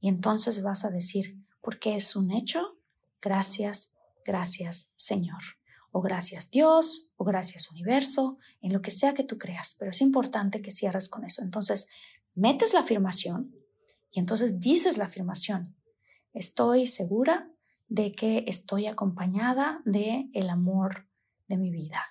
Y 0.00 0.08
entonces 0.08 0.64
vas 0.64 0.84
a 0.84 0.90
decir, 0.90 1.40
porque 1.60 1.94
es 1.94 2.16
un 2.16 2.32
hecho, 2.32 2.80
gracias, 3.22 3.94
gracias 4.24 4.90
Señor, 4.96 5.40
o 5.92 6.00
gracias 6.00 6.50
Dios, 6.50 7.12
o 7.16 7.24
gracias 7.24 7.70
universo, 7.70 8.38
en 8.60 8.72
lo 8.72 8.82
que 8.82 8.90
sea 8.90 9.14
que 9.14 9.22
tú 9.22 9.38
creas, 9.38 9.76
pero 9.78 9.92
es 9.92 10.00
importante 10.00 10.62
que 10.62 10.72
cierres 10.72 11.08
con 11.08 11.24
eso. 11.24 11.42
Entonces, 11.42 11.86
metes 12.34 12.74
la 12.74 12.80
afirmación 12.80 13.54
y 14.10 14.18
entonces 14.18 14.58
dices 14.58 14.98
la 14.98 15.04
afirmación. 15.04 15.76
Estoy 16.36 16.84
segura 16.86 17.46
de 17.88 18.12
que 18.12 18.44
estoy 18.46 18.88
acompañada 18.88 19.80
de 19.86 20.26
el 20.34 20.50
amor 20.50 21.06
de 21.48 21.56
mi 21.56 21.70
vida. 21.70 22.04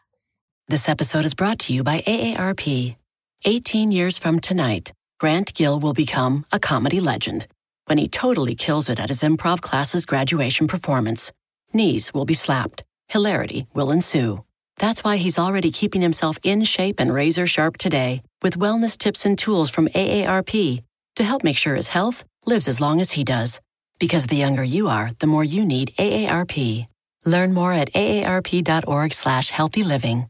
This 0.67 0.89
episode 0.89 1.25
is 1.25 1.35
brought 1.35 1.59
to 1.59 1.73
you 1.73 1.83
by 1.83 2.01
AARP. 2.07 2.95
18 3.43 3.91
years 3.91 4.17
from 4.17 4.39
tonight, 4.39 4.91
Grant 5.19 5.53
Gill 5.53 5.79
will 5.79 5.93
become 5.93 6.43
a 6.51 6.57
comedy 6.57 6.99
legend 6.99 7.45
when 7.85 7.99
he 7.99 8.07
totally 8.07 8.55
kills 8.55 8.89
it 8.89 8.99
at 8.99 9.09
his 9.09 9.21
improv 9.21 9.61
class's 9.61 10.07
graduation 10.07 10.67
performance. 10.67 11.31
Knees 11.71 12.11
will 12.11 12.25
be 12.25 12.33
slapped. 12.33 12.83
Hilarity 13.09 13.67
will 13.75 13.91
ensue. 13.91 14.43
That's 14.79 15.03
why 15.03 15.17
he's 15.17 15.37
already 15.37 15.69
keeping 15.69 16.01
himself 16.01 16.39
in 16.41 16.63
shape 16.63 16.99
and 16.99 17.13
razor 17.13 17.45
sharp 17.45 17.77
today 17.77 18.23
with 18.41 18.57
wellness 18.57 18.97
tips 18.97 19.23
and 19.23 19.37
tools 19.37 19.69
from 19.69 19.87
AARP 19.89 20.81
to 21.17 21.23
help 21.23 21.43
make 21.43 21.57
sure 21.57 21.75
his 21.75 21.89
health 21.89 22.25
lives 22.47 22.67
as 22.67 22.81
long 22.81 22.99
as 22.99 23.11
he 23.11 23.23
does. 23.23 23.59
Because 23.99 24.27
the 24.27 24.35
younger 24.35 24.63
you 24.63 24.89
are, 24.89 25.11
the 25.19 25.27
more 25.27 25.45
you 25.45 25.65
need 25.65 25.91
AARP. 25.97 26.87
Learn 27.25 27.53
more 27.53 27.73
at 27.73 27.91
aarp.org 27.93 29.13
slash 29.13 29.49
healthy 29.49 29.83
living. 29.83 30.27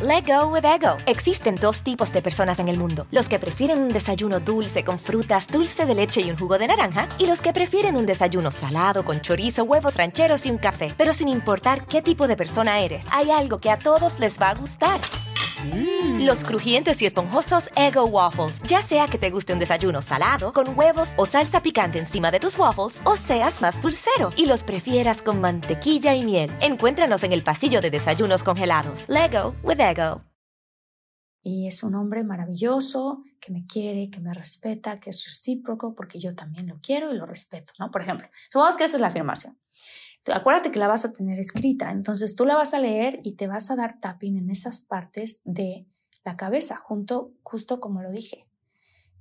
Let 0.00 0.26
go 0.26 0.46
with 0.46 0.64
ego. 0.64 0.96
Existen 1.06 1.56
dos 1.56 1.82
tipos 1.82 2.12
de 2.12 2.22
personas 2.22 2.60
en 2.60 2.68
el 2.68 2.78
mundo: 2.78 3.06
los 3.10 3.28
que 3.28 3.38
prefieren 3.38 3.82
un 3.82 3.88
desayuno 3.88 4.38
dulce 4.38 4.84
con 4.84 4.98
frutas, 4.98 5.48
dulce 5.48 5.86
de 5.86 5.94
leche 5.94 6.20
y 6.20 6.30
un 6.30 6.38
jugo 6.38 6.56
de 6.56 6.68
naranja, 6.68 7.08
y 7.18 7.26
los 7.26 7.40
que 7.40 7.52
prefieren 7.52 7.96
un 7.96 8.06
desayuno 8.06 8.52
salado 8.52 9.04
con 9.04 9.20
chorizo, 9.20 9.64
huevos 9.64 9.96
rancheros 9.96 10.46
y 10.46 10.50
un 10.50 10.58
café. 10.58 10.92
Pero 10.96 11.12
sin 11.12 11.28
importar 11.28 11.84
qué 11.86 12.00
tipo 12.00 12.28
de 12.28 12.36
persona 12.36 12.78
eres, 12.78 13.06
hay 13.10 13.30
algo 13.30 13.58
que 13.58 13.70
a 13.70 13.78
todos 13.78 14.20
les 14.20 14.40
va 14.40 14.50
a 14.50 14.54
gustar. 14.54 15.00
Mm. 15.64 16.24
Los 16.24 16.44
crujientes 16.44 17.00
y 17.02 17.06
esponjosos 17.06 17.70
Ego 17.76 18.04
Waffles. 18.04 18.60
Ya 18.62 18.82
sea 18.82 19.06
que 19.06 19.18
te 19.18 19.30
guste 19.30 19.52
un 19.52 19.58
desayuno 19.58 20.02
salado, 20.02 20.52
con 20.52 20.78
huevos 20.78 21.12
o 21.16 21.26
salsa 21.26 21.62
picante 21.62 21.98
encima 21.98 22.30
de 22.30 22.40
tus 22.40 22.58
waffles, 22.58 22.96
o 23.04 23.16
seas 23.16 23.60
más 23.60 23.80
dulcero 23.80 24.30
y 24.36 24.46
los 24.46 24.62
prefieras 24.62 25.22
con 25.22 25.40
mantequilla 25.40 26.14
y 26.14 26.24
miel. 26.24 26.52
Encuéntranos 26.60 27.22
en 27.24 27.32
el 27.32 27.42
pasillo 27.42 27.80
de 27.80 27.90
desayunos 27.90 28.42
congelados. 28.42 29.04
Lego 29.08 29.54
with 29.62 29.80
Ego. 29.80 30.22
Y 31.42 31.66
es 31.66 31.82
un 31.82 31.94
hombre 31.94 32.24
maravilloso 32.24 33.18
que 33.40 33.52
me 33.52 33.64
quiere, 33.66 34.10
que 34.10 34.20
me 34.20 34.34
respeta, 34.34 34.98
que 35.00 35.10
es 35.10 35.24
recíproco, 35.24 35.94
porque 35.94 36.18
yo 36.18 36.34
también 36.34 36.66
lo 36.66 36.78
quiero 36.80 37.12
y 37.12 37.16
lo 37.16 37.26
respeto, 37.26 37.72
¿no? 37.78 37.90
Por 37.90 38.02
ejemplo, 38.02 38.28
supongamos 38.50 38.76
que 38.76 38.84
esa 38.84 38.96
es 38.96 39.00
la 39.00 39.06
afirmación. 39.06 39.58
Acuérdate 40.26 40.70
que 40.70 40.78
la 40.78 40.88
vas 40.88 41.04
a 41.04 41.12
tener 41.12 41.38
escrita, 41.38 41.90
entonces 41.90 42.34
tú 42.34 42.44
la 42.44 42.54
vas 42.54 42.74
a 42.74 42.80
leer 42.80 43.20
y 43.24 43.32
te 43.32 43.46
vas 43.46 43.70
a 43.70 43.76
dar 43.76 43.98
tapping 44.00 44.36
en 44.36 44.50
esas 44.50 44.80
partes 44.80 45.40
de 45.44 45.86
la 46.24 46.36
cabeza, 46.36 46.76
junto, 46.76 47.32
justo 47.42 47.80
como 47.80 48.02
lo 48.02 48.10
dije. 48.10 48.42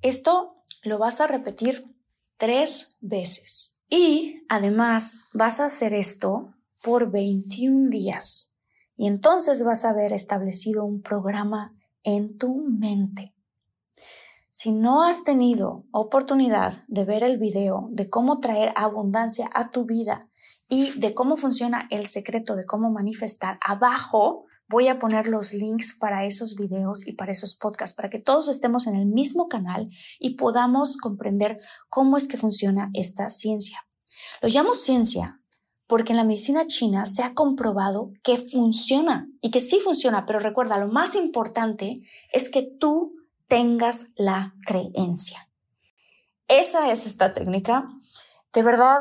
Esto 0.01 0.63
lo 0.83 0.97
vas 0.97 1.21
a 1.21 1.27
repetir 1.27 1.95
tres 2.37 2.97
veces 3.01 3.81
y 3.89 4.43
además 4.49 5.29
vas 5.33 5.59
a 5.59 5.65
hacer 5.65 5.93
esto 5.93 6.53
por 6.81 7.11
21 7.11 7.89
días 7.89 8.57
y 8.97 9.07
entonces 9.07 9.63
vas 9.63 9.85
a 9.85 9.91
haber 9.91 10.11
establecido 10.11 10.83
un 10.83 11.01
programa 11.01 11.71
en 12.03 12.37
tu 12.37 12.65
mente. 12.67 13.33
Si 14.51 14.71
no 14.71 15.03
has 15.03 15.23
tenido 15.23 15.85
oportunidad 15.91 16.83
de 16.87 17.05
ver 17.05 17.23
el 17.23 17.37
video 17.37 17.89
de 17.91 18.09
cómo 18.09 18.39
traer 18.39 18.71
abundancia 18.75 19.49
a 19.53 19.69
tu 19.69 19.85
vida 19.85 20.31
y 20.69 20.91
de 20.99 21.13
cómo 21.13 21.37
funciona 21.37 21.87
el 21.89 22.05
secreto 22.05 22.55
de 22.55 22.65
cómo 22.65 22.91
manifestar, 22.91 23.57
abajo 23.61 24.45
voy 24.67 24.89
a 24.89 24.99
poner 24.99 25.27
los 25.27 25.53
links 25.53 25.97
para 25.97 26.25
esos 26.25 26.55
videos 26.55 27.07
y 27.07 27.13
para 27.13 27.31
esos 27.31 27.55
podcasts, 27.55 27.95
para 27.95 28.09
que 28.09 28.19
todos 28.19 28.49
estemos 28.49 28.85
en 28.87 28.95
el 28.95 29.05
mismo 29.05 29.47
canal 29.47 29.89
y 30.19 30.35
podamos 30.35 30.97
comprender 30.97 31.57
cómo 31.89 32.17
es 32.17 32.27
que 32.27 32.37
funciona 32.37 32.89
esta 32.93 33.29
ciencia. 33.29 33.87
Lo 34.41 34.49
llamo 34.49 34.73
ciencia 34.73 35.41
porque 35.87 36.11
en 36.11 36.17
la 36.17 36.25
medicina 36.25 36.65
china 36.65 37.05
se 37.05 37.23
ha 37.23 37.33
comprobado 37.33 38.11
que 38.21 38.37
funciona 38.37 39.29
y 39.41 39.51
que 39.51 39.61
sí 39.61 39.79
funciona, 39.79 40.25
pero 40.25 40.39
recuerda, 40.39 40.77
lo 40.77 40.91
más 40.91 41.15
importante 41.15 42.01
es 42.33 42.49
que 42.49 42.61
tú 42.61 43.15
tengas 43.47 44.09
la 44.17 44.53
creencia. 44.65 45.49
Esa 46.49 46.91
es 46.91 47.05
esta 47.05 47.33
técnica. 47.33 47.89
De 48.53 48.63
verdad, 48.63 48.99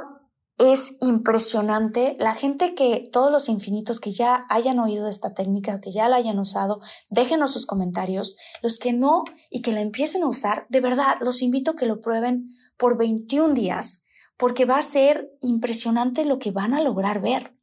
es 0.58 0.96
impresionante. 1.00 2.16
La 2.18 2.34
gente 2.34 2.74
que, 2.74 3.08
todos 3.12 3.30
los 3.30 3.48
infinitos 3.48 4.00
que 4.00 4.10
ya 4.10 4.46
hayan 4.48 4.78
oído 4.78 5.08
esta 5.08 5.34
técnica, 5.34 5.80
que 5.80 5.92
ya 5.92 6.08
la 6.08 6.16
hayan 6.16 6.38
usado, 6.38 6.78
déjenos 7.10 7.52
sus 7.52 7.66
comentarios. 7.66 8.36
Los 8.62 8.78
que 8.78 8.92
no 8.92 9.24
y 9.50 9.62
que 9.62 9.72
la 9.72 9.80
empiecen 9.80 10.22
a 10.22 10.28
usar, 10.28 10.66
de 10.68 10.80
verdad, 10.80 11.16
los 11.20 11.42
invito 11.42 11.72
a 11.72 11.76
que 11.76 11.86
lo 11.86 12.00
prueben 12.00 12.54
por 12.76 12.96
21 12.96 13.54
días, 13.54 14.04
porque 14.36 14.64
va 14.64 14.78
a 14.78 14.82
ser 14.82 15.30
impresionante 15.40 16.24
lo 16.24 16.38
que 16.38 16.50
van 16.50 16.74
a 16.74 16.80
lograr 16.80 17.20
ver. 17.20 17.54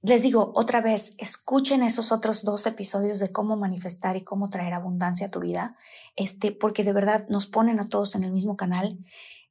Les 0.00 0.22
digo 0.22 0.52
otra 0.54 0.80
vez, 0.80 1.16
escuchen 1.18 1.82
esos 1.82 2.12
otros 2.12 2.44
dos 2.44 2.66
episodios 2.66 3.18
de 3.18 3.32
cómo 3.32 3.56
manifestar 3.56 4.16
y 4.16 4.22
cómo 4.22 4.48
traer 4.48 4.72
abundancia 4.72 5.26
a 5.26 5.30
tu 5.30 5.40
vida, 5.40 5.74
este, 6.14 6.52
porque 6.52 6.84
de 6.84 6.92
verdad 6.92 7.26
nos 7.28 7.46
ponen 7.46 7.80
a 7.80 7.86
todos 7.86 8.14
en 8.14 8.22
el 8.22 8.30
mismo 8.30 8.56
canal. 8.56 9.00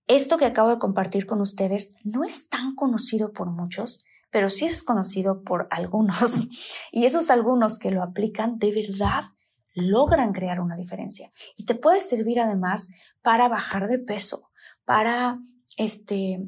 Esto 0.07 0.37
que 0.37 0.45
acabo 0.45 0.69
de 0.69 0.79
compartir 0.79 1.25
con 1.25 1.41
ustedes 1.41 1.95
no 2.03 2.23
es 2.23 2.49
tan 2.49 2.75
conocido 2.75 3.33
por 3.33 3.49
muchos, 3.49 4.05
pero 4.31 4.49
sí 4.49 4.65
es 4.65 4.83
conocido 4.83 5.43
por 5.43 5.67
algunos. 5.71 6.49
Y 6.91 7.05
esos 7.05 7.29
algunos 7.29 7.77
que 7.77 7.91
lo 7.91 8.01
aplican 8.01 8.57
de 8.57 8.71
verdad 8.71 9.25
logran 9.73 10.33
crear 10.33 10.59
una 10.59 10.75
diferencia. 10.75 11.31
Y 11.55 11.65
te 11.65 11.75
puede 11.75 11.99
servir 11.99 12.39
además 12.39 12.89
para 13.21 13.47
bajar 13.47 13.87
de 13.87 13.99
peso, 13.99 14.49
para, 14.85 15.39
este, 15.77 16.45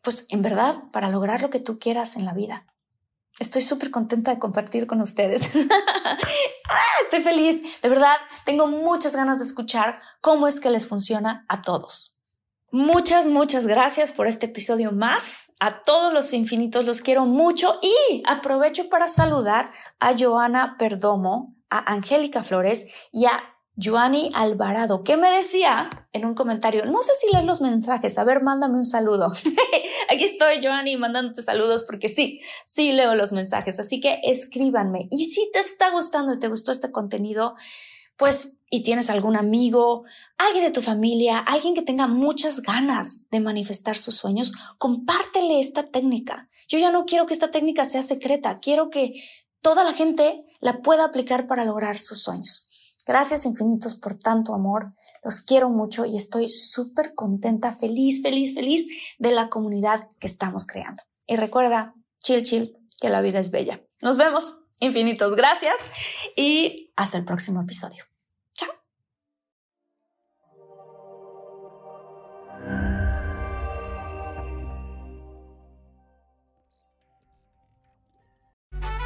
pues 0.00 0.24
en 0.30 0.40
verdad, 0.40 0.74
para 0.92 1.10
lograr 1.10 1.42
lo 1.42 1.50
que 1.50 1.60
tú 1.60 1.78
quieras 1.78 2.16
en 2.16 2.24
la 2.24 2.32
vida. 2.32 2.66
Estoy 3.38 3.62
súper 3.62 3.90
contenta 3.90 4.30
de 4.30 4.38
compartir 4.38 4.86
con 4.86 5.00
ustedes. 5.00 5.42
Ah, 6.66 7.02
estoy 7.04 7.22
feliz. 7.22 7.82
De 7.82 7.90
verdad, 7.90 8.16
tengo 8.46 8.66
muchas 8.66 9.14
ganas 9.14 9.38
de 9.38 9.44
escuchar 9.44 10.00
cómo 10.22 10.48
es 10.48 10.60
que 10.60 10.70
les 10.70 10.88
funciona 10.88 11.44
a 11.46 11.60
todos. 11.60 12.13
Muchas, 12.76 13.28
muchas 13.28 13.68
gracias 13.68 14.10
por 14.10 14.26
este 14.26 14.46
episodio 14.46 14.90
más. 14.90 15.52
A 15.60 15.84
todos 15.84 16.12
los 16.12 16.32
infinitos 16.32 16.84
los 16.84 17.02
quiero 17.02 17.24
mucho 17.24 17.78
y 17.80 18.20
aprovecho 18.26 18.88
para 18.88 19.06
saludar 19.06 19.70
a 20.00 20.18
Joana 20.18 20.74
Perdomo, 20.76 21.46
a 21.70 21.92
Angélica 21.92 22.42
Flores 22.42 22.88
y 23.12 23.26
a 23.26 23.40
Joani 23.80 24.32
Alvarado, 24.34 25.04
que 25.04 25.16
me 25.16 25.30
decía 25.30 25.88
en 26.12 26.24
un 26.24 26.34
comentario, 26.34 26.84
no 26.86 27.00
sé 27.00 27.12
si 27.14 27.30
leer 27.30 27.44
los 27.44 27.60
mensajes, 27.60 28.18
a 28.18 28.24
ver, 28.24 28.42
mándame 28.42 28.74
un 28.74 28.84
saludo. 28.84 29.28
Aquí 30.10 30.24
estoy, 30.24 30.58
Joani, 30.60 30.96
mandándote 30.96 31.42
saludos 31.42 31.84
porque 31.84 32.08
sí, 32.08 32.40
sí 32.66 32.90
leo 32.90 33.14
los 33.14 33.30
mensajes, 33.30 33.78
así 33.78 34.00
que 34.00 34.18
escríbanme. 34.24 35.06
Y 35.12 35.26
si 35.26 35.48
te 35.52 35.60
está 35.60 35.92
gustando 35.92 36.32
y 36.32 36.40
te 36.40 36.48
gustó 36.48 36.72
este 36.72 36.90
contenido, 36.90 37.54
pues, 38.16 38.56
y 38.70 38.82
tienes 38.82 39.10
algún 39.10 39.36
amigo, 39.36 40.04
alguien 40.38 40.64
de 40.64 40.70
tu 40.70 40.82
familia, 40.82 41.38
alguien 41.38 41.74
que 41.74 41.82
tenga 41.82 42.06
muchas 42.06 42.62
ganas 42.62 43.28
de 43.30 43.40
manifestar 43.40 43.96
sus 43.96 44.16
sueños, 44.16 44.52
compártele 44.78 45.60
esta 45.60 45.90
técnica. 45.90 46.48
Yo 46.68 46.78
ya 46.78 46.90
no 46.90 47.04
quiero 47.04 47.26
que 47.26 47.34
esta 47.34 47.50
técnica 47.50 47.84
sea 47.84 48.02
secreta, 48.02 48.58
quiero 48.60 48.90
que 48.90 49.12
toda 49.60 49.84
la 49.84 49.92
gente 49.92 50.36
la 50.60 50.82
pueda 50.82 51.04
aplicar 51.04 51.46
para 51.46 51.64
lograr 51.64 51.98
sus 51.98 52.22
sueños. 52.22 52.70
Gracias 53.06 53.46
infinitos 53.46 53.96
por 53.96 54.16
tanto 54.16 54.54
amor, 54.54 54.94
los 55.22 55.40
quiero 55.40 55.68
mucho 55.68 56.04
y 56.04 56.16
estoy 56.16 56.48
súper 56.48 57.14
contenta, 57.14 57.72
feliz, 57.72 58.22
feliz, 58.22 58.54
feliz 58.54 58.86
de 59.18 59.32
la 59.32 59.50
comunidad 59.50 60.08
que 60.18 60.26
estamos 60.26 60.66
creando. 60.66 61.02
Y 61.26 61.36
recuerda, 61.36 61.94
chill, 62.22 62.42
chill, 62.42 62.76
que 63.00 63.08
la 63.08 63.20
vida 63.20 63.38
es 63.38 63.50
bella. 63.50 63.82
Nos 64.02 64.16
vemos 64.16 64.63
infinitos 64.84 65.34
gracias 65.34 65.90
y 66.36 66.92
hasta 66.96 67.18
el 67.18 67.24
próximo 67.24 67.62
episodio. 67.62 68.04
Chao. 68.54 68.68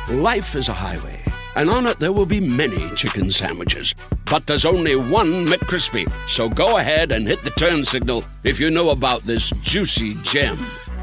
Life 0.09 0.57
is 0.57 0.69
a 0.69 0.75
highway, 0.75 1.23
and 1.55 1.71
on 1.71 1.87
it 1.87 1.99
there 1.99 2.13
will 2.13 2.27
be 2.27 2.41
many 2.41 2.91
chicken 2.97 3.31
sandwiches. 3.31 3.95
But 4.31 4.47
there's 4.47 4.67
only 4.67 4.95
one 4.95 5.47
McCrispy. 5.47 6.11
So 6.29 6.49
go 6.49 6.77
ahead 6.77 7.13
and 7.13 7.27
hit 7.27 7.43
the 7.43 7.51
turn 7.51 7.85
signal 7.85 8.25
if 8.45 8.61
you 8.61 8.71
know 8.71 8.91
about 8.91 9.23
this 9.23 9.51
juicy 9.63 10.15
gem 10.23 10.59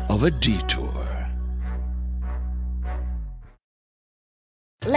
of 0.10 0.24
a 0.24 0.32
detour. 0.32 0.85